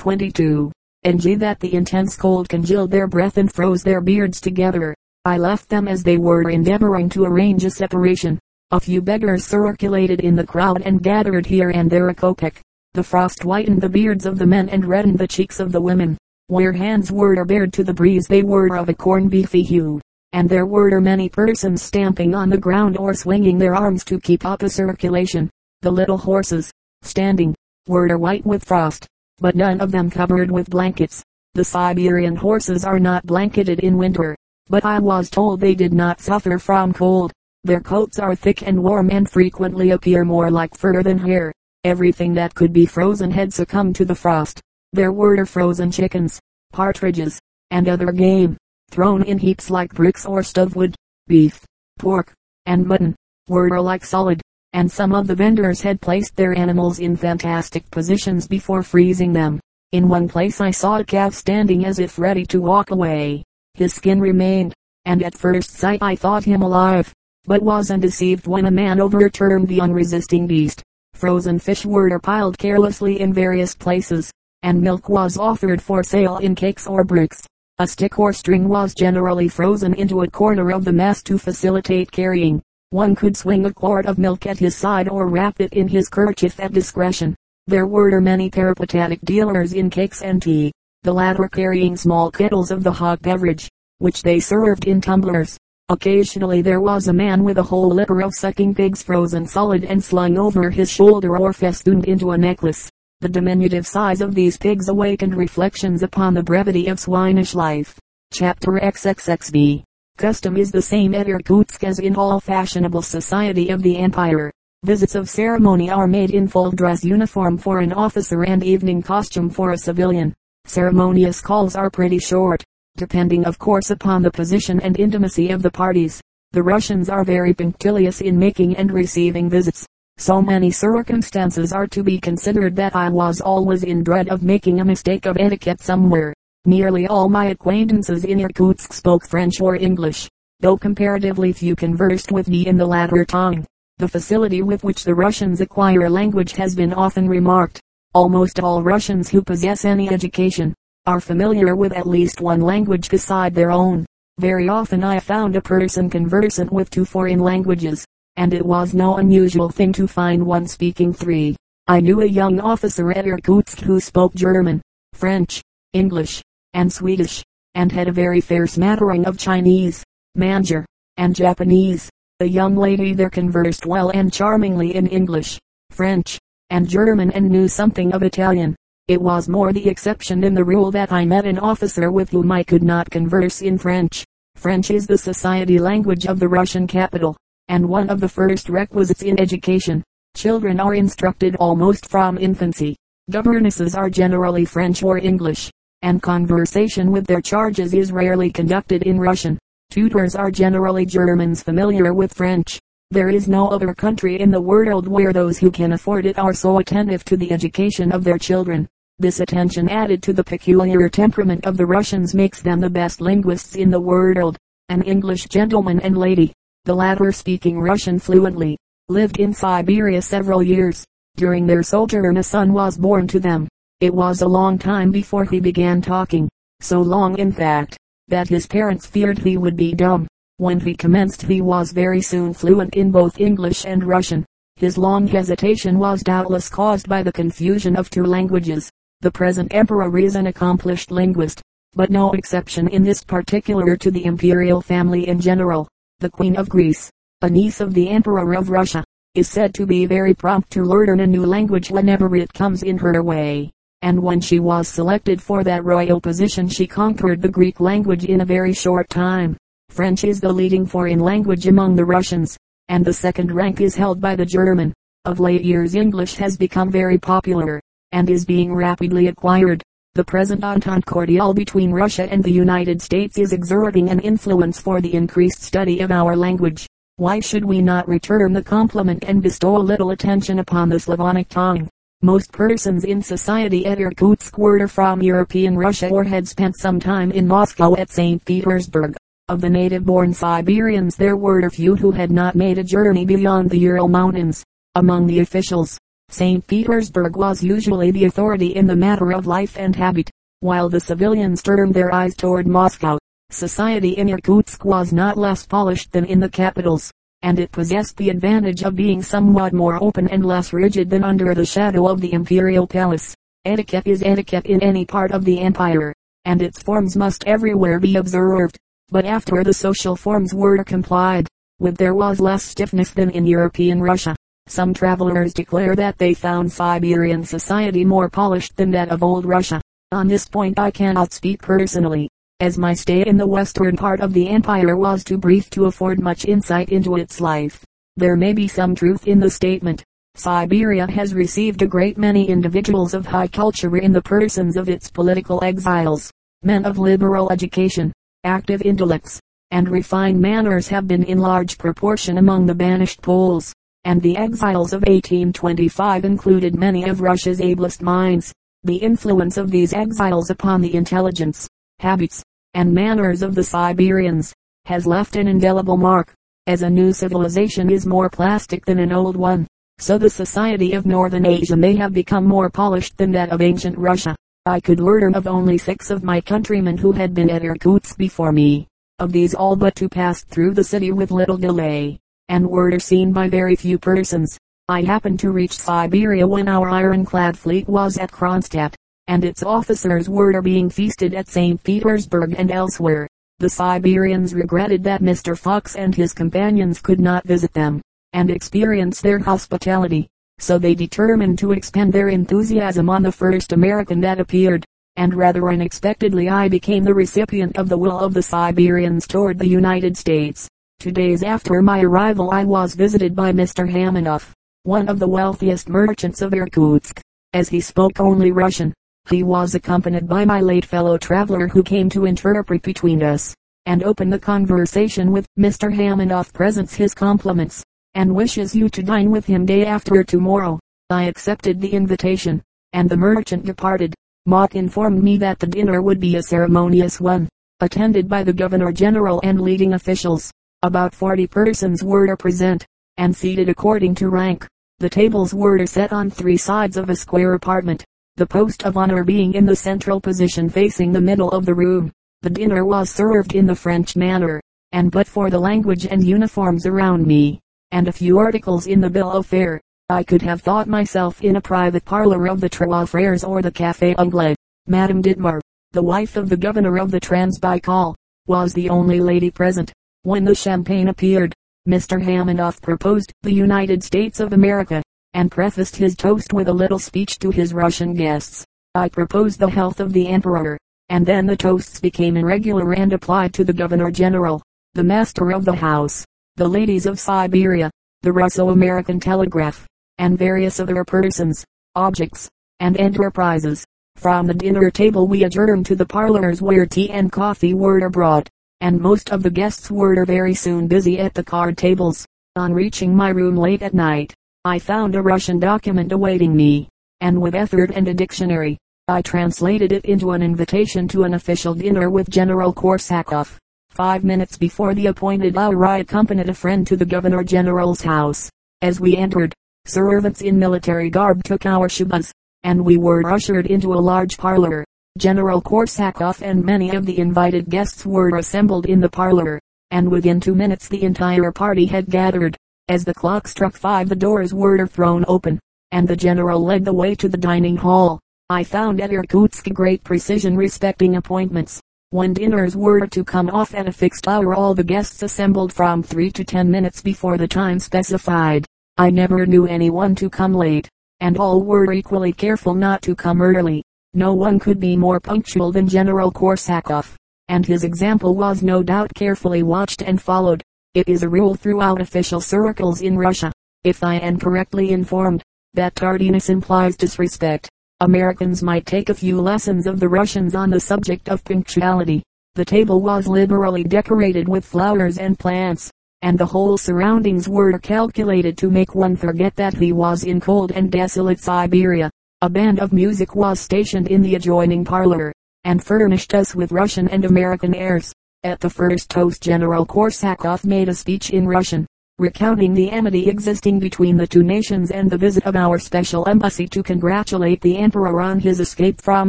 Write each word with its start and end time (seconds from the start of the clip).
22. 0.00 0.72
And 1.04 1.26
NG 1.26 1.38
that 1.40 1.60
the 1.60 1.74
intense 1.74 2.16
cold 2.16 2.48
congealed 2.48 2.90
their 2.90 3.06
breath 3.06 3.36
and 3.36 3.52
froze 3.52 3.82
their 3.82 4.00
beards 4.00 4.40
together. 4.40 4.94
I 5.26 5.36
left 5.36 5.68
them 5.68 5.86
as 5.86 6.02
they 6.02 6.16
were 6.16 6.48
endeavoring 6.48 7.10
to 7.10 7.26
arrange 7.26 7.66
a 7.66 7.70
separation. 7.70 8.38
A 8.70 8.80
few 8.80 9.02
beggars 9.02 9.44
circulated 9.44 10.20
in 10.20 10.34
the 10.34 10.46
crowd 10.46 10.80
and 10.86 11.02
gathered 11.02 11.44
here 11.44 11.68
and 11.68 11.90
there 11.90 12.08
a 12.08 12.14
kopeck. 12.14 12.62
The 12.94 13.02
frost 13.02 13.42
whitened 13.42 13.82
the 13.82 13.90
beards 13.90 14.24
of 14.24 14.38
the 14.38 14.46
men 14.46 14.70
and 14.70 14.86
reddened 14.86 15.18
the 15.18 15.28
cheeks 15.28 15.60
of 15.60 15.70
the 15.70 15.82
women. 15.82 16.16
Where 16.46 16.72
hands 16.72 17.12
were 17.12 17.44
bared 17.44 17.74
to 17.74 17.84
the 17.84 17.92
breeze 17.92 18.24
they 18.26 18.42
were 18.42 18.74
of 18.74 18.88
a 18.88 18.94
corn 18.94 19.28
beefy 19.28 19.62
hue, 19.62 20.00
and 20.32 20.48
there 20.48 20.64
were 20.64 20.98
many 21.02 21.28
persons 21.28 21.82
stamping 21.82 22.34
on 22.34 22.48
the 22.48 22.56
ground 22.56 22.96
or 22.96 23.12
swinging 23.12 23.58
their 23.58 23.74
arms 23.74 24.02
to 24.04 24.18
keep 24.18 24.46
up 24.46 24.62
a 24.62 24.70
circulation. 24.70 25.50
The 25.82 25.90
little 25.90 26.16
horses, 26.16 26.70
standing, 27.02 27.54
were 27.86 28.16
white 28.16 28.46
with 28.46 28.64
frost, 28.64 29.06
but 29.40 29.56
none 29.56 29.80
of 29.80 29.90
them 29.90 30.10
covered 30.10 30.50
with 30.50 30.70
blankets. 30.70 31.24
The 31.54 31.64
Siberian 31.64 32.36
horses 32.36 32.84
are 32.84 33.00
not 33.00 33.26
blanketed 33.26 33.80
in 33.80 33.96
winter, 33.96 34.36
but 34.68 34.84
I 34.84 34.98
was 34.98 35.30
told 35.30 35.60
they 35.60 35.74
did 35.74 35.92
not 35.92 36.20
suffer 36.20 36.58
from 36.58 36.92
cold. 36.92 37.32
Their 37.64 37.80
coats 37.80 38.18
are 38.18 38.36
thick 38.36 38.62
and 38.62 38.82
warm 38.82 39.10
and 39.10 39.28
frequently 39.28 39.90
appear 39.90 40.24
more 40.24 40.50
like 40.50 40.76
fur 40.76 41.02
than 41.02 41.18
hair. 41.18 41.52
Everything 41.82 42.34
that 42.34 42.54
could 42.54 42.72
be 42.72 42.86
frozen 42.86 43.30
had 43.30 43.52
succumbed 43.52 43.96
to 43.96 44.04
the 44.04 44.14
frost. 44.14 44.60
There 44.92 45.12
were 45.12 45.44
frozen 45.46 45.90
chickens, 45.90 46.40
partridges, 46.72 47.40
and 47.70 47.88
other 47.88 48.12
game, 48.12 48.56
thrown 48.90 49.22
in 49.22 49.38
heaps 49.38 49.70
like 49.70 49.94
bricks 49.94 50.26
or 50.26 50.42
stove 50.42 50.76
wood. 50.76 50.94
Beef, 51.26 51.64
pork, 51.98 52.32
and 52.66 52.86
mutton, 52.86 53.14
were 53.48 53.80
like 53.80 54.04
solid, 54.04 54.40
and 54.72 54.90
some 54.90 55.12
of 55.12 55.26
the 55.26 55.34
vendors 55.34 55.80
had 55.80 56.00
placed 56.00 56.36
their 56.36 56.56
animals 56.56 56.98
in 56.98 57.16
fantastic 57.16 57.90
positions 57.90 58.46
before 58.46 58.82
freezing 58.82 59.32
them. 59.32 59.60
In 59.92 60.08
one 60.08 60.28
place 60.28 60.60
I 60.60 60.70
saw 60.70 60.98
a 60.98 61.04
calf 61.04 61.34
standing 61.34 61.84
as 61.84 61.98
if 61.98 62.18
ready 62.18 62.46
to 62.46 62.60
walk 62.60 62.90
away. 62.90 63.42
His 63.74 63.94
skin 63.94 64.20
remained, 64.20 64.72
and 65.04 65.22
at 65.22 65.36
first 65.36 65.70
sight 65.70 66.02
I 66.02 66.14
thought 66.14 66.44
him 66.44 66.62
alive, 66.62 67.12
but 67.44 67.62
was 67.62 67.90
undeceived 67.90 68.46
when 68.46 68.66
a 68.66 68.70
man 68.70 69.00
overturned 69.00 69.66
the 69.66 69.80
unresisting 69.80 70.46
beast. 70.46 70.82
Frozen 71.14 71.58
fish 71.58 71.84
were 71.84 72.18
piled 72.20 72.56
carelessly 72.56 73.20
in 73.20 73.32
various 73.32 73.74
places, 73.74 74.30
and 74.62 74.80
milk 74.80 75.08
was 75.08 75.36
offered 75.36 75.82
for 75.82 76.02
sale 76.02 76.38
in 76.38 76.54
cakes 76.54 76.86
or 76.86 77.02
bricks. 77.02 77.46
A 77.78 77.86
stick 77.86 78.18
or 78.18 78.32
string 78.32 78.68
was 78.68 78.94
generally 78.94 79.48
frozen 79.48 79.94
into 79.94 80.20
a 80.20 80.30
corner 80.30 80.70
of 80.70 80.84
the 80.84 80.92
mess 80.92 81.22
to 81.24 81.38
facilitate 81.38 82.12
carrying. 82.12 82.62
One 82.92 83.14
could 83.14 83.36
swing 83.36 83.66
a 83.66 83.72
quart 83.72 84.04
of 84.06 84.18
milk 84.18 84.46
at 84.46 84.58
his 84.58 84.74
side 84.74 85.08
or 85.08 85.28
wrap 85.28 85.60
it 85.60 85.72
in 85.72 85.86
his 85.86 86.08
kerchief 86.08 86.58
at 86.58 86.72
discretion. 86.72 87.36
There 87.68 87.86
were 87.86 88.20
many 88.20 88.50
peripatetic 88.50 89.20
dealers 89.20 89.74
in 89.74 89.90
cakes 89.90 90.22
and 90.22 90.42
tea, 90.42 90.72
the 91.04 91.12
latter 91.12 91.48
carrying 91.48 91.96
small 91.96 92.32
kettles 92.32 92.72
of 92.72 92.82
the 92.82 92.90
hot 92.90 93.22
beverage, 93.22 93.70
which 93.98 94.24
they 94.24 94.40
served 94.40 94.88
in 94.88 95.00
tumblers. 95.00 95.56
Occasionally 95.88 96.62
there 96.62 96.80
was 96.80 97.06
a 97.06 97.12
man 97.12 97.44
with 97.44 97.58
a 97.58 97.62
whole 97.62 97.90
litter 97.90 98.22
of 98.22 98.34
sucking 98.34 98.74
pigs 98.74 99.04
frozen 99.04 99.46
solid 99.46 99.84
and 99.84 100.02
slung 100.02 100.36
over 100.36 100.68
his 100.68 100.90
shoulder 100.90 101.38
or 101.38 101.52
festooned 101.52 102.06
into 102.06 102.32
a 102.32 102.38
necklace. 102.38 102.90
The 103.20 103.28
diminutive 103.28 103.86
size 103.86 104.20
of 104.20 104.34
these 104.34 104.58
pigs 104.58 104.88
awakened 104.88 105.36
reflections 105.36 106.02
upon 106.02 106.34
the 106.34 106.42
brevity 106.42 106.88
of 106.88 106.98
swinish 106.98 107.54
life. 107.54 108.00
Chapter 108.32 108.72
XXXV 108.72 109.84
Custom 110.20 110.58
is 110.58 110.70
the 110.70 110.82
same 110.82 111.14
at 111.14 111.28
Irkutsk 111.28 111.82
as 111.82 111.98
in 111.98 112.14
all 112.14 112.40
fashionable 112.40 113.00
society 113.00 113.70
of 113.70 113.82
the 113.82 113.96
empire. 113.96 114.52
Visits 114.84 115.14
of 115.14 115.30
ceremony 115.30 115.88
are 115.88 116.06
made 116.06 116.32
in 116.32 116.46
full 116.46 116.70
dress 116.70 117.02
uniform 117.02 117.56
for 117.56 117.78
an 117.78 117.90
officer 117.94 118.44
and 118.44 118.62
evening 118.62 119.00
costume 119.00 119.48
for 119.48 119.70
a 119.70 119.78
civilian. 119.78 120.34
Ceremonious 120.66 121.40
calls 121.40 121.74
are 121.74 121.88
pretty 121.88 122.18
short, 122.18 122.62
depending 122.98 123.46
of 123.46 123.58
course 123.58 123.88
upon 123.88 124.20
the 124.20 124.30
position 124.30 124.78
and 124.80 125.00
intimacy 125.00 125.48
of 125.48 125.62
the 125.62 125.70
parties. 125.70 126.20
The 126.52 126.62
Russians 126.62 127.08
are 127.08 127.24
very 127.24 127.54
punctilious 127.54 128.20
in 128.20 128.38
making 128.38 128.76
and 128.76 128.92
receiving 128.92 129.48
visits. 129.48 129.86
So 130.18 130.42
many 130.42 130.70
circumstances 130.70 131.72
are 131.72 131.86
to 131.86 132.02
be 132.02 132.20
considered 132.20 132.76
that 132.76 132.94
I 132.94 133.08
was 133.08 133.40
always 133.40 133.84
in 133.84 134.04
dread 134.04 134.28
of 134.28 134.42
making 134.42 134.80
a 134.80 134.84
mistake 134.84 135.24
of 135.24 135.38
etiquette 135.40 135.80
somewhere. 135.80 136.34
Nearly 136.66 137.06
all 137.06 137.30
my 137.30 137.46
acquaintances 137.46 138.26
in 138.26 138.38
Irkutsk 138.38 138.92
spoke 138.92 139.26
French 139.26 139.62
or 139.62 139.76
English, 139.76 140.28
though 140.60 140.76
comparatively 140.76 141.54
few 141.54 141.74
conversed 141.74 142.32
with 142.32 142.48
me 142.48 142.66
in 142.66 142.76
the 142.76 142.84
latter 142.84 143.24
tongue. 143.24 143.64
The 143.96 144.08
facility 144.08 144.60
with 144.60 144.84
which 144.84 145.04
the 145.04 145.14
Russians 145.14 145.62
acquire 145.62 146.10
language 146.10 146.52
has 146.52 146.74
been 146.74 146.92
often 146.92 147.28
remarked. 147.28 147.80
Almost 148.12 148.60
all 148.60 148.82
Russians 148.82 149.30
who 149.30 149.40
possess 149.40 149.86
any 149.86 150.10
education, 150.10 150.74
are 151.06 151.20
familiar 151.20 151.76
with 151.76 151.94
at 151.94 152.06
least 152.06 152.42
one 152.42 152.60
language 152.60 153.08
beside 153.08 153.54
their 153.54 153.70
own. 153.70 154.04
Very 154.38 154.68
often 154.68 155.02
I 155.02 155.18
found 155.18 155.56
a 155.56 155.62
person 155.62 156.10
conversant 156.10 156.70
with 156.70 156.90
two 156.90 157.06
foreign 157.06 157.40
languages, 157.40 158.04
and 158.36 158.52
it 158.52 158.66
was 158.66 158.92
no 158.92 159.16
unusual 159.16 159.70
thing 159.70 159.94
to 159.94 160.06
find 160.06 160.44
one 160.44 160.66
speaking 160.66 161.14
three. 161.14 161.56
I 161.86 162.00
knew 162.00 162.20
a 162.20 162.26
young 162.26 162.60
officer 162.60 163.12
at 163.12 163.26
Irkutsk 163.26 163.80
who 163.80 163.98
spoke 163.98 164.34
German, 164.34 164.82
French, 165.14 165.62
English, 165.94 166.42
and 166.74 166.92
Swedish, 166.92 167.42
and 167.74 167.92
had 167.92 168.08
a 168.08 168.12
very 168.12 168.40
fair 168.40 168.66
smattering 168.66 169.24
of 169.24 169.38
Chinese, 169.38 170.04
Mandarin, 170.34 170.86
and 171.16 171.34
Japanese. 171.34 172.10
The 172.38 172.48
young 172.48 172.76
lady 172.76 173.12
there 173.12 173.30
conversed 173.30 173.86
well 173.86 174.10
and 174.10 174.32
charmingly 174.32 174.94
in 174.94 175.06
English, 175.06 175.58
French, 175.90 176.38
and 176.70 176.88
German 176.88 177.30
and 177.32 177.50
knew 177.50 177.68
something 177.68 178.12
of 178.12 178.22
Italian. 178.22 178.76
It 179.08 179.20
was 179.20 179.48
more 179.48 179.72
the 179.72 179.88
exception 179.88 180.40
than 180.40 180.54
the 180.54 180.64
rule 180.64 180.90
that 180.92 181.12
I 181.12 181.24
met 181.24 181.44
an 181.44 181.58
officer 181.58 182.10
with 182.10 182.30
whom 182.30 182.52
I 182.52 182.62
could 182.62 182.82
not 182.82 183.10
converse 183.10 183.60
in 183.60 183.76
French. 183.76 184.24
French 184.54 184.90
is 184.90 185.06
the 185.06 185.18
society 185.18 185.78
language 185.78 186.26
of 186.26 186.38
the 186.38 186.48
Russian 186.48 186.86
capital, 186.86 187.36
and 187.68 187.88
one 187.88 188.08
of 188.08 188.20
the 188.20 188.28
first 188.28 188.68
requisites 188.68 189.22
in 189.22 189.38
education. 189.40 190.02
Children 190.36 190.78
are 190.78 190.94
instructed 190.94 191.56
almost 191.56 192.08
from 192.08 192.38
infancy. 192.38 192.96
Governesses 193.30 193.94
are 193.94 194.10
generally 194.10 194.64
French 194.64 195.02
or 195.02 195.18
English 195.18 195.70
and 196.02 196.22
conversation 196.22 197.10
with 197.10 197.26
their 197.26 197.40
charges 197.40 197.94
is 197.94 198.12
rarely 198.12 198.50
conducted 198.50 199.02
in 199.02 199.18
Russian. 199.18 199.58
Tutors 199.90 200.34
are 200.34 200.50
generally 200.50 201.04
Germans 201.04 201.62
familiar 201.62 202.14
with 202.14 202.32
French. 202.32 202.78
There 203.10 203.28
is 203.28 203.48
no 203.48 203.68
other 203.68 203.92
country 203.92 204.38
in 204.38 204.50
the 204.50 204.60
world 204.60 205.08
where 205.08 205.32
those 205.32 205.58
who 205.58 205.70
can 205.70 205.92
afford 205.92 206.26
it 206.26 206.38
are 206.38 206.54
so 206.54 206.78
attentive 206.78 207.24
to 207.24 207.36
the 207.36 207.50
education 207.50 208.12
of 208.12 208.22
their 208.22 208.38
children. 208.38 208.88
This 209.18 209.40
attention 209.40 209.88
added 209.88 210.22
to 210.22 210.32
the 210.32 210.44
peculiar 210.44 211.08
temperament 211.08 211.66
of 211.66 211.76
the 211.76 211.86
Russians 211.86 212.34
makes 212.34 212.62
them 212.62 212.80
the 212.80 212.88
best 212.88 213.20
linguists 213.20 213.74
in 213.74 213.90
the 213.90 214.00
world. 214.00 214.56
An 214.88 215.02
English 215.02 215.46
gentleman 215.46 216.00
and 216.00 216.16
lady, 216.16 216.52
the 216.84 216.94
latter 216.94 217.30
speaking 217.32 217.78
Russian 217.78 218.18
fluently, 218.18 218.78
lived 219.08 219.38
in 219.38 219.52
Siberia 219.52 220.22
several 220.22 220.62
years. 220.62 221.04
During 221.36 221.66
their 221.66 221.82
sojourn 221.82 222.36
a 222.36 222.42
son 222.42 222.72
was 222.72 222.96
born 222.96 223.26
to 223.28 223.40
them. 223.40 223.68
It 224.00 224.14
was 224.14 224.40
a 224.40 224.48
long 224.48 224.78
time 224.78 225.10
before 225.10 225.44
he 225.44 225.60
began 225.60 226.00
talking, 226.00 226.48
so 226.80 227.02
long 227.02 227.36
in 227.36 227.52
fact, 227.52 227.98
that 228.28 228.48
his 228.48 228.66
parents 228.66 229.04
feared 229.04 229.38
he 229.38 229.58
would 229.58 229.76
be 229.76 229.92
dumb. 229.92 230.26
When 230.56 230.80
he 230.80 230.94
commenced 230.94 231.42
he 231.42 231.60
was 231.60 231.92
very 231.92 232.22
soon 232.22 232.54
fluent 232.54 232.94
in 232.94 233.10
both 233.10 233.38
English 233.38 233.84
and 233.84 234.02
Russian. 234.02 234.46
His 234.76 234.96
long 234.96 235.26
hesitation 235.26 235.98
was 235.98 236.22
doubtless 236.22 236.70
caused 236.70 237.10
by 237.10 237.22
the 237.22 237.30
confusion 237.30 237.94
of 237.94 238.08
two 238.08 238.24
languages. 238.24 238.90
The 239.20 239.30
present 239.30 239.74
emperor 239.74 240.18
is 240.18 240.34
an 240.34 240.46
accomplished 240.46 241.10
linguist, 241.10 241.60
but 241.92 242.08
no 242.08 242.32
exception 242.32 242.88
in 242.88 243.02
this 243.02 243.22
particular 243.22 243.98
to 243.98 244.10
the 244.10 244.24
imperial 244.24 244.80
family 244.80 245.28
in 245.28 245.38
general. 245.40 245.86
The 246.20 246.30
Queen 246.30 246.56
of 246.56 246.70
Greece, 246.70 247.10
a 247.42 247.50
niece 247.50 247.82
of 247.82 247.92
the 247.92 248.08
Emperor 248.08 248.54
of 248.54 248.70
Russia, 248.70 249.04
is 249.34 249.50
said 249.50 249.74
to 249.74 249.84
be 249.84 250.06
very 250.06 250.32
prompt 250.32 250.70
to 250.70 250.84
learn 250.84 251.20
a 251.20 251.26
new 251.26 251.44
language 251.44 251.90
whenever 251.90 252.34
it 252.34 252.54
comes 252.54 252.82
in 252.82 252.96
her 252.96 253.22
way 253.22 253.70
and 254.02 254.22
when 254.22 254.40
she 254.40 254.60
was 254.60 254.88
selected 254.88 255.42
for 255.42 255.62
that 255.62 255.84
royal 255.84 256.20
position 256.20 256.68
she 256.68 256.86
conquered 256.86 257.42
the 257.42 257.48
Greek 257.48 257.80
language 257.80 258.24
in 258.24 258.40
a 258.40 258.44
very 258.44 258.72
short 258.72 259.08
time. 259.08 259.56
French 259.90 260.24
is 260.24 260.40
the 260.40 260.52
leading 260.52 260.86
foreign 260.86 261.20
language 261.20 261.66
among 261.66 261.96
the 261.96 262.04
Russians, 262.04 262.56
and 262.88 263.04
the 263.04 263.12
second 263.12 263.52
rank 263.52 263.80
is 263.80 263.94
held 263.94 264.20
by 264.20 264.36
the 264.36 264.46
German. 264.46 264.92
Of 265.24 265.38
late 265.38 265.62
years 265.62 265.94
English 265.94 266.36
has 266.36 266.56
become 266.56 266.90
very 266.90 267.18
popular, 267.18 267.80
and 268.12 268.30
is 268.30 268.44
being 268.44 268.74
rapidly 268.74 269.26
acquired. 269.26 269.82
The 270.14 270.24
present 270.24 270.64
entente 270.64 271.04
cordiale 271.04 271.54
between 271.54 271.92
Russia 271.92 272.30
and 272.30 272.42
the 272.42 272.50
United 272.50 273.00
States 273.00 273.38
is 273.38 273.52
exerting 273.52 274.08
an 274.10 274.20
influence 274.20 274.80
for 274.80 275.00
the 275.00 275.14
increased 275.14 275.62
study 275.62 276.00
of 276.00 276.10
our 276.10 276.34
language. 276.34 276.86
Why 277.16 277.38
should 277.38 277.64
we 277.64 277.82
not 277.82 278.08
return 278.08 278.52
the 278.52 278.62
compliment 278.62 279.24
and 279.26 279.42
bestow 279.42 279.76
a 279.76 279.78
little 279.78 280.10
attention 280.10 280.58
upon 280.58 280.88
the 280.88 280.98
Slavonic 280.98 281.48
tongue? 281.48 281.88
Most 282.22 282.52
persons 282.52 283.04
in 283.04 283.22
society 283.22 283.86
at 283.86 283.98
Irkutsk 283.98 284.58
were 284.58 284.86
from 284.88 285.22
European 285.22 285.74
Russia 285.74 286.10
or 286.10 286.22
had 286.22 286.46
spent 286.46 286.76
some 286.76 287.00
time 287.00 287.32
in 287.32 287.48
Moscow 287.48 287.96
at 287.96 288.10
St. 288.10 288.44
Petersburg. 288.44 289.16
Of 289.48 289.62
the 289.62 289.70
native-born 289.70 290.34
Siberians 290.34 291.16
there 291.16 291.38
were 291.38 291.60
a 291.60 291.70
few 291.70 291.96
who 291.96 292.10
had 292.10 292.30
not 292.30 292.54
made 292.54 292.76
a 292.76 292.84
journey 292.84 293.24
beyond 293.24 293.70
the 293.70 293.78
Ural 293.78 294.06
Mountains. 294.06 294.62
Among 294.96 295.26
the 295.26 295.40
officials, 295.40 295.96
St. 296.28 296.66
Petersburg 296.66 297.36
was 297.36 297.64
usually 297.64 298.10
the 298.10 298.26
authority 298.26 298.76
in 298.76 298.86
the 298.86 298.94
matter 298.94 299.32
of 299.32 299.46
life 299.46 299.78
and 299.78 299.96
habit, 299.96 300.30
while 300.60 300.90
the 300.90 301.00
civilians 301.00 301.62
turned 301.62 301.94
their 301.94 302.12
eyes 302.12 302.36
toward 302.36 302.66
Moscow. 302.66 303.16
Society 303.48 304.10
in 304.10 304.28
Irkutsk 304.28 304.84
was 304.84 305.10
not 305.10 305.38
less 305.38 305.64
polished 305.64 306.12
than 306.12 306.26
in 306.26 306.38
the 306.38 306.50
capitals, 306.50 307.10
and 307.42 307.58
it 307.58 307.72
possessed 307.72 308.16
the 308.16 308.30
advantage 308.30 308.82
of 308.82 308.96
being 308.96 309.22
somewhat 309.22 309.72
more 309.72 310.02
open 310.02 310.28
and 310.28 310.44
less 310.44 310.72
rigid 310.72 311.08
than 311.08 311.24
under 311.24 311.54
the 311.54 311.64
shadow 311.64 312.06
of 312.06 312.20
the 312.20 312.32
imperial 312.32 312.86
palace. 312.86 313.34
Etiquette 313.64 314.06
is 314.06 314.22
etiquette 314.22 314.66
in 314.66 314.82
any 314.82 315.04
part 315.04 315.32
of 315.32 315.44
the 315.44 315.60
empire, 315.60 316.14
and 316.44 316.62
its 316.62 316.82
forms 316.82 317.16
must 317.16 317.44
everywhere 317.46 317.98
be 318.00 318.16
observed. 318.16 318.78
But 319.10 319.24
after 319.24 319.64
the 319.64 319.72
social 319.72 320.16
forms 320.16 320.54
were 320.54 320.84
complied 320.84 321.48
with 321.80 321.96
there 321.96 322.14
was 322.14 322.40
less 322.40 322.62
stiffness 322.62 323.10
than 323.10 323.30
in 323.30 323.46
European 323.46 324.00
Russia. 324.00 324.36
Some 324.66 324.92
travelers 324.92 325.54
declare 325.54 325.96
that 325.96 326.18
they 326.18 326.34
found 326.34 326.70
Siberian 326.70 327.42
society 327.42 328.04
more 328.04 328.28
polished 328.28 328.76
than 328.76 328.90
that 328.90 329.08
of 329.08 329.22
old 329.22 329.46
Russia. 329.46 329.80
On 330.12 330.28
this 330.28 330.46
point 330.46 330.78
I 330.78 330.90
cannot 330.90 331.32
speak 331.32 331.62
personally, 331.62 332.28
as 332.60 332.78
my 332.78 332.94
stay 332.94 333.24
in 333.26 333.36
the 333.36 333.46
western 333.46 333.96
part 333.96 334.20
of 334.20 334.32
the 334.32 334.48
empire 334.48 334.96
was 334.96 335.24
too 335.24 335.38
brief 335.38 335.70
to 335.70 335.86
afford 335.86 336.20
much 336.20 336.44
insight 336.44 336.90
into 336.90 337.16
its 337.16 337.40
life. 337.40 337.84
There 338.16 338.36
may 338.36 338.52
be 338.52 338.68
some 338.68 338.94
truth 338.94 339.26
in 339.26 339.40
the 339.40 339.50
statement. 339.50 340.04
Siberia 340.34 341.10
has 341.10 341.34
received 341.34 341.82
a 341.82 341.86
great 341.86 342.18
many 342.18 342.48
individuals 342.48 343.14
of 343.14 343.26
high 343.26 343.48
culture 343.48 343.96
in 343.96 344.12
the 344.12 344.22
persons 344.22 344.76
of 344.76 344.88
its 344.88 345.10
political 345.10 345.62
exiles. 345.64 346.30
Men 346.62 346.84
of 346.84 346.98
liberal 346.98 347.50
education, 347.50 348.12
active 348.44 348.82
intellects, 348.82 349.40
and 349.70 349.88
refined 349.88 350.40
manners 350.40 350.88
have 350.88 351.08
been 351.08 351.24
in 351.24 351.38
large 351.38 351.78
proportion 351.78 352.38
among 352.38 352.66
the 352.66 352.74
banished 352.74 353.22
Poles 353.22 353.74
and 354.04 354.22
the 354.22 354.36
exiles 354.36 354.92
of 354.92 355.02
1825 355.02 356.24
included 356.24 356.74
many 356.74 357.04
of 357.04 357.20
Russia's 357.20 357.60
ablest 357.60 358.00
minds. 358.00 358.52
The 358.82 358.96
influence 358.96 359.58
of 359.58 359.70
these 359.70 359.92
exiles 359.92 360.48
upon 360.48 360.80
the 360.80 360.94
intelligence, 360.94 361.68
habits, 361.98 362.42
and 362.74 362.92
manners 362.92 363.42
of 363.42 363.54
the 363.54 363.64
Siberians, 363.64 364.54
has 364.84 365.06
left 365.06 365.36
an 365.36 365.48
indelible 365.48 365.96
mark. 365.96 366.34
As 366.66 366.82
a 366.82 366.90
new 366.90 367.12
civilization 367.12 367.90
is 367.90 368.06
more 368.06 368.30
plastic 368.30 368.84
than 368.84 368.98
an 368.98 369.12
old 369.12 369.36
one, 369.36 369.66
so 369.98 370.18
the 370.18 370.30
society 370.30 370.92
of 370.92 371.06
Northern 371.06 371.46
Asia 371.46 371.76
may 371.76 371.96
have 371.96 372.12
become 372.12 372.44
more 372.44 372.70
polished 372.70 373.16
than 373.16 373.32
that 373.32 373.50
of 373.50 373.60
ancient 373.60 373.98
Russia. 373.98 374.36
I 374.66 374.80
could 374.80 375.00
learn 375.00 375.34
of 375.34 375.46
only 375.46 375.78
six 375.78 376.10
of 376.10 376.22
my 376.22 376.40
countrymen 376.40 376.98
who 376.98 377.12
had 377.12 377.34
been 377.34 377.50
at 377.50 377.64
Irkutsk 377.64 378.16
before 378.18 378.52
me. 378.52 378.86
Of 379.18 379.32
these 379.32 379.54
all 379.54 379.76
but 379.76 379.94
two 379.94 380.08
passed 380.08 380.48
through 380.48 380.74
the 380.74 380.84
city 380.84 381.12
with 381.12 381.30
little 381.30 381.56
delay 381.56 382.20
and 382.50 382.68
were 382.68 382.98
seen 382.98 383.32
by 383.32 383.48
very 383.48 383.76
few 383.76 383.98
persons. 383.98 384.58
I 384.88 385.02
happened 385.02 385.38
to 385.40 385.52
reach 385.52 385.78
Siberia 385.78 386.46
when 386.46 386.66
our 386.66 386.90
ironclad 386.90 387.56
fleet 387.56 387.88
was 387.88 388.18
at 388.18 388.32
Kronstadt, 388.32 388.94
and 389.30 389.44
its 389.44 389.62
officers 389.62 390.28
were 390.28 390.60
being 390.60 390.90
feasted 390.90 391.34
at 391.34 391.46
St. 391.46 391.80
Petersburg 391.84 392.56
and 392.58 392.72
elsewhere. 392.72 393.28
The 393.60 393.70
Siberians 393.70 394.54
regretted 394.54 395.04
that 395.04 395.22
Mr. 395.22 395.56
Fox 395.56 395.94
and 395.94 396.12
his 396.12 396.32
companions 396.32 397.00
could 397.00 397.20
not 397.20 397.46
visit 397.46 397.72
them, 397.72 398.02
and 398.32 398.50
experience 398.50 399.20
their 399.20 399.38
hospitality, 399.38 400.28
so 400.58 400.78
they 400.78 400.96
determined 400.96 401.60
to 401.60 401.70
expend 401.70 402.12
their 402.12 402.30
enthusiasm 402.30 403.08
on 403.08 403.22
the 403.22 403.30
first 403.30 403.72
American 403.72 404.20
that 404.20 404.40
appeared, 404.40 404.84
and 405.14 405.32
rather 405.32 405.70
unexpectedly 405.70 406.48
I 406.48 406.68
became 406.68 407.04
the 407.04 407.14
recipient 407.14 407.78
of 407.78 407.88
the 407.88 407.98
will 407.98 408.18
of 408.18 408.34
the 408.34 408.42
Siberians 408.42 409.28
toward 409.28 409.60
the 409.60 409.68
United 409.68 410.16
States. 410.16 410.68
Two 410.98 411.12
days 411.12 411.44
after 411.44 411.80
my 411.82 412.00
arrival 412.00 412.50
I 412.50 412.64
was 412.64 412.96
visited 412.96 413.36
by 413.36 413.52
Mr. 413.52 413.88
Hamanov, 413.88 414.50
one 414.82 415.08
of 415.08 415.20
the 415.20 415.28
wealthiest 415.28 415.88
merchants 415.88 416.42
of 416.42 416.52
Irkutsk. 416.52 417.20
As 417.52 417.68
he 417.68 417.80
spoke 417.80 418.20
only 418.20 418.52
Russian, 418.52 418.92
he 419.30 419.44
was 419.44 419.76
accompanied 419.76 420.28
by 420.28 420.44
my 420.44 420.60
late 420.60 420.84
fellow 420.84 421.16
traveler 421.16 421.68
who 421.68 421.82
came 421.82 422.10
to 422.10 422.26
interpret 422.26 422.82
between 422.82 423.22
us, 423.22 423.54
and 423.86 424.02
open 424.02 424.28
the 424.28 424.38
conversation 424.38 425.30
with 425.30 425.46
Mr. 425.58 425.94
Hamanoff 425.94 426.52
presents 426.52 426.94
his 426.94 427.14
compliments, 427.14 427.84
and 428.14 428.34
wishes 428.34 428.74
you 428.74 428.88
to 428.88 429.02
dine 429.02 429.30
with 429.30 429.46
him 429.46 429.64
day 429.64 429.86
after 429.86 430.24
tomorrow. 430.24 430.80
I 431.10 431.24
accepted 431.24 431.80
the 431.80 431.92
invitation, 431.92 432.60
and 432.92 433.08
the 433.08 433.16
merchant 433.16 433.64
departed. 433.64 434.14
Mott 434.46 434.74
informed 434.74 435.22
me 435.22 435.36
that 435.38 435.60
the 435.60 435.66
dinner 435.66 436.02
would 436.02 436.18
be 436.18 436.36
a 436.36 436.42
ceremonious 436.42 437.20
one, 437.20 437.48
attended 437.78 438.28
by 438.28 438.42
the 438.42 438.52
governor 438.52 438.90
general 438.90 439.40
and 439.44 439.60
leading 439.60 439.92
officials. 439.92 440.50
About 440.82 441.14
forty 441.14 441.46
persons 441.46 442.02
were 442.02 442.26
to 442.26 442.36
present, 442.36 442.84
and 443.16 443.36
seated 443.36 443.68
according 443.68 444.16
to 444.16 444.28
rank. 444.28 444.66
The 444.98 445.10
tables 445.10 445.54
were 445.54 445.86
set 445.86 446.12
on 446.12 446.30
three 446.30 446.56
sides 446.56 446.96
of 446.96 447.10
a 447.10 447.16
square 447.16 447.54
apartment, 447.54 448.04
the 448.36 448.46
post 448.46 448.84
of 448.84 448.96
honor 448.96 449.24
being 449.24 449.54
in 449.54 449.66
the 449.66 449.76
central 449.76 450.20
position 450.20 450.68
facing 450.68 451.12
the 451.12 451.20
middle 451.20 451.50
of 451.50 451.66
the 451.66 451.74
room. 451.74 452.10
The 452.42 452.50
dinner 452.50 452.84
was 452.84 453.10
served 453.10 453.54
in 453.54 453.66
the 453.66 453.74
French 453.74 454.16
manner, 454.16 454.60
and 454.92 455.10
but 455.10 455.26
for 455.26 455.50
the 455.50 455.58
language 455.58 456.06
and 456.06 456.24
uniforms 456.24 456.86
around 456.86 457.26
me, 457.26 457.60
and 457.90 458.08
a 458.08 458.12
few 458.12 458.38
articles 458.38 458.86
in 458.86 459.00
the 459.00 459.10
bill 459.10 459.30
of 459.30 459.46
fare, 459.46 459.80
I 460.08 460.22
could 460.22 460.42
have 460.42 460.62
thought 460.62 460.88
myself 460.88 461.42
in 461.42 461.56
a 461.56 461.60
private 461.60 462.04
parlor 462.04 462.48
of 462.48 462.60
the 462.60 462.68
Trois 462.68 463.04
Frères 463.04 463.46
or 463.46 463.62
the 463.62 463.70
Café 463.70 464.18
Anglais. 464.18 464.56
Madame 464.86 465.22
Dittmar, 465.22 465.60
the 465.92 466.02
wife 466.02 466.36
of 466.36 466.48
the 466.48 466.56
governor 466.56 466.98
of 466.98 467.10
the 467.10 467.20
Transbaikal, 467.20 468.14
was 468.46 468.72
the 468.72 468.90
only 468.90 469.20
lady 469.20 469.50
present. 469.50 469.92
When 470.22 470.44
the 470.44 470.54
champagne 470.54 471.08
appeared, 471.08 471.54
Mr. 471.88 472.22
Hamanoff 472.22 472.80
proposed 472.80 473.32
the 473.42 473.52
United 473.52 474.02
States 474.02 474.40
of 474.40 474.52
America, 474.52 475.02
and 475.34 475.50
prefaced 475.50 475.96
his 475.96 476.16
toast 476.16 476.52
with 476.52 476.68
a 476.68 476.72
little 476.72 476.98
speech 476.98 477.38
to 477.38 477.50
his 477.50 477.74
Russian 477.74 478.14
guests. 478.14 478.64
I 478.94 479.08
proposed 479.08 479.58
the 479.58 479.70
health 479.70 480.00
of 480.00 480.12
the 480.12 480.28
emperor, 480.28 480.78
and 481.08 481.24
then 481.24 481.46
the 481.46 481.56
toasts 481.56 482.00
became 482.00 482.36
irregular 482.36 482.92
and 482.94 483.12
applied 483.12 483.54
to 483.54 483.64
the 483.64 483.72
governor 483.72 484.10
general, 484.10 484.62
the 484.94 485.04
master 485.04 485.52
of 485.52 485.64
the 485.64 485.76
house, 485.76 486.24
the 486.56 486.68
ladies 486.68 487.06
of 487.06 487.20
Siberia, 487.20 487.90
the 488.22 488.32
Russo-American 488.32 489.20
telegraph, 489.20 489.86
and 490.18 490.38
various 490.38 490.80
other 490.80 491.04
persons, 491.04 491.64
objects, 491.94 492.48
and 492.80 492.96
enterprises. 492.96 493.84
From 494.16 494.46
the 494.46 494.54
dinner 494.54 494.90
table 494.90 495.28
we 495.28 495.44
adjourned 495.44 495.86
to 495.86 495.96
the 495.96 496.06
parlors 496.06 496.60
where 496.60 496.86
tea 496.86 497.10
and 497.10 497.30
coffee 497.30 497.74
were 497.74 498.08
brought 498.10 498.48
and 498.80 498.98
most 498.98 499.30
of 499.30 499.42
the 499.42 499.50
guests 499.50 499.90
were 499.90 500.24
very 500.24 500.54
soon 500.54 500.86
busy 500.86 501.18
at 501.18 501.34
the 501.34 501.44
card 501.44 501.76
tables. 501.76 502.26
On 502.56 502.72
reaching 502.72 503.14
my 503.14 503.28
room 503.28 503.56
late 503.56 503.82
at 503.82 503.94
night, 503.94 504.34
I 504.66 504.78
found 504.78 505.14
a 505.14 505.22
Russian 505.22 505.58
document 505.58 506.12
awaiting 506.12 506.54
me, 506.54 506.86
and 507.22 507.40
with 507.40 507.54
effort 507.54 507.92
and 507.94 508.06
a 508.08 508.12
dictionary, 508.12 508.76
I 509.08 509.22
translated 509.22 509.90
it 509.90 510.04
into 510.04 510.32
an 510.32 510.42
invitation 510.42 511.08
to 511.08 511.22
an 511.22 511.32
official 511.32 511.72
dinner 511.72 512.10
with 512.10 512.28
General 512.28 512.74
Korsakov. 512.74 513.56
Five 513.88 514.22
minutes 514.22 514.58
before 514.58 514.92
the 514.92 515.06
appointed 515.06 515.56
hour 515.56 515.86
I 515.86 516.00
accompanied 516.00 516.50
a 516.50 516.54
friend 516.54 516.86
to 516.88 516.96
the 516.98 517.06
Governor 517.06 517.42
General's 517.42 518.02
house. 518.02 518.50
As 518.82 519.00
we 519.00 519.16
entered, 519.16 519.54
servants 519.86 520.42
in 520.42 520.58
military 520.58 521.08
garb 521.08 521.42
took 521.42 521.64
our 521.64 521.88
shubas, 521.88 522.30
and 522.62 522.84
we 522.84 522.98
were 522.98 523.32
ushered 523.32 523.66
into 523.66 523.94
a 523.94 524.04
large 524.04 524.36
parlor, 524.36 524.84
General 525.16 525.62
Korsakov 525.62 526.42
and 526.42 526.62
many 526.62 526.90
of 526.94 527.06
the 527.06 527.18
invited 527.18 527.70
guests 527.70 528.04
were 528.04 528.36
assembled 528.36 528.84
in 528.84 529.00
the 529.00 529.08
parlor, 529.08 529.58
and 529.90 530.10
within 530.10 530.38
two 530.38 530.54
minutes 530.54 530.86
the 530.86 531.02
entire 531.02 531.50
party 531.50 531.86
had 531.86 532.10
gathered. 532.10 532.58
As 532.90 533.04
the 533.04 533.14
clock 533.14 533.46
struck 533.46 533.76
five 533.76 534.08
the 534.08 534.16
doors 534.16 534.52
were 534.52 534.84
thrown 534.84 535.24
open, 535.28 535.60
and 535.92 536.08
the 536.08 536.16
general 536.16 536.60
led 536.60 536.84
the 536.84 536.92
way 536.92 537.14
to 537.14 537.28
the 537.28 537.36
dining 537.36 537.76
hall. 537.76 538.18
I 538.48 538.64
found 538.64 539.00
at 539.00 539.12
Irkutsk 539.12 539.72
great 539.72 540.02
precision 540.02 540.56
respecting 540.56 541.14
appointments. 541.14 541.80
When 542.10 542.32
dinners 542.32 542.76
were 542.76 543.06
to 543.06 543.22
come 543.22 543.48
off 543.48 543.76
at 543.76 543.86
a 543.86 543.92
fixed 543.92 544.26
hour 544.26 544.56
all 544.56 544.74
the 544.74 544.82
guests 544.82 545.22
assembled 545.22 545.72
from 545.72 546.02
three 546.02 546.32
to 546.32 546.42
ten 546.42 546.68
minutes 546.68 547.00
before 547.00 547.38
the 547.38 547.46
time 547.46 547.78
specified. 547.78 548.66
I 548.98 549.10
never 549.10 549.46
knew 549.46 549.68
anyone 549.68 550.16
to 550.16 550.28
come 550.28 550.52
late, 550.52 550.88
and 551.20 551.38
all 551.38 551.62
were 551.62 551.92
equally 551.92 552.32
careful 552.32 552.74
not 552.74 553.02
to 553.02 553.14
come 553.14 553.40
early. 553.40 553.84
No 554.14 554.34
one 554.34 554.58
could 554.58 554.80
be 554.80 554.96
more 554.96 555.20
punctual 555.20 555.70
than 555.70 555.86
General 555.86 556.32
Korsakov, 556.32 557.14
and 557.46 557.64
his 557.64 557.84
example 557.84 558.34
was 558.34 558.64
no 558.64 558.82
doubt 558.82 559.14
carefully 559.14 559.62
watched 559.62 560.02
and 560.02 560.20
followed. 560.20 560.64
It 560.92 561.08
is 561.08 561.22
a 561.22 561.28
rule 561.28 561.54
throughout 561.54 562.00
official 562.00 562.40
circles 562.40 563.00
in 563.00 563.16
Russia, 563.16 563.52
if 563.84 564.02
I 564.02 564.16
am 564.16 564.40
correctly 564.40 564.90
informed, 564.90 565.40
that 565.74 565.94
tardiness 565.94 566.48
implies 566.48 566.96
disrespect. 566.96 567.68
Americans 568.00 568.60
might 568.60 568.86
take 568.86 569.08
a 569.08 569.14
few 569.14 569.40
lessons 569.40 569.86
of 569.86 570.00
the 570.00 570.08
Russians 570.08 570.56
on 570.56 570.68
the 570.68 570.80
subject 570.80 571.28
of 571.28 571.44
punctuality. 571.44 572.24
The 572.56 572.64
table 572.64 573.02
was 573.02 573.28
liberally 573.28 573.84
decorated 573.84 574.48
with 574.48 574.64
flowers 574.64 575.18
and 575.18 575.38
plants, 575.38 575.92
and 576.22 576.36
the 576.36 576.46
whole 576.46 576.76
surroundings 576.76 577.48
were 577.48 577.78
calculated 577.78 578.58
to 578.58 578.68
make 578.68 578.96
one 578.96 579.14
forget 579.14 579.54
that 579.54 579.74
he 579.74 579.92
was 579.92 580.24
in 580.24 580.40
cold 580.40 580.72
and 580.72 580.90
desolate 580.90 581.38
Siberia. 581.38 582.10
A 582.42 582.50
band 582.50 582.80
of 582.80 582.92
music 582.92 583.36
was 583.36 583.60
stationed 583.60 584.08
in 584.08 584.22
the 584.22 584.34
adjoining 584.34 584.84
parlor, 584.84 585.32
and 585.62 585.84
furnished 585.84 586.34
us 586.34 586.52
with 586.56 586.72
Russian 586.72 587.06
and 587.10 587.24
American 587.24 587.76
airs. 587.76 588.12
At 588.42 588.60
the 588.60 588.70
first 588.70 589.10
toast 589.10 589.42
General 589.42 589.84
Korsakov 589.84 590.64
made 590.64 590.88
a 590.88 590.94
speech 590.94 591.28
in 591.28 591.46
Russian. 591.46 591.86
recounting 592.18 592.72
the 592.72 592.90
amity 592.90 593.28
existing 593.28 593.78
between 593.78 594.16
the 594.16 594.26
two 594.26 594.42
nations 594.42 594.90
and 594.90 595.10
the 595.10 595.18
visit 595.18 595.44
of 595.44 595.56
our 595.56 595.78
special 595.78 596.26
embassy 596.26 596.66
to 596.68 596.82
congratulate 596.82 597.60
the 597.60 597.76
emperor 597.76 598.20
on 598.20 598.40
his 598.40 598.60
escape 598.60 599.00
from 599.00 599.28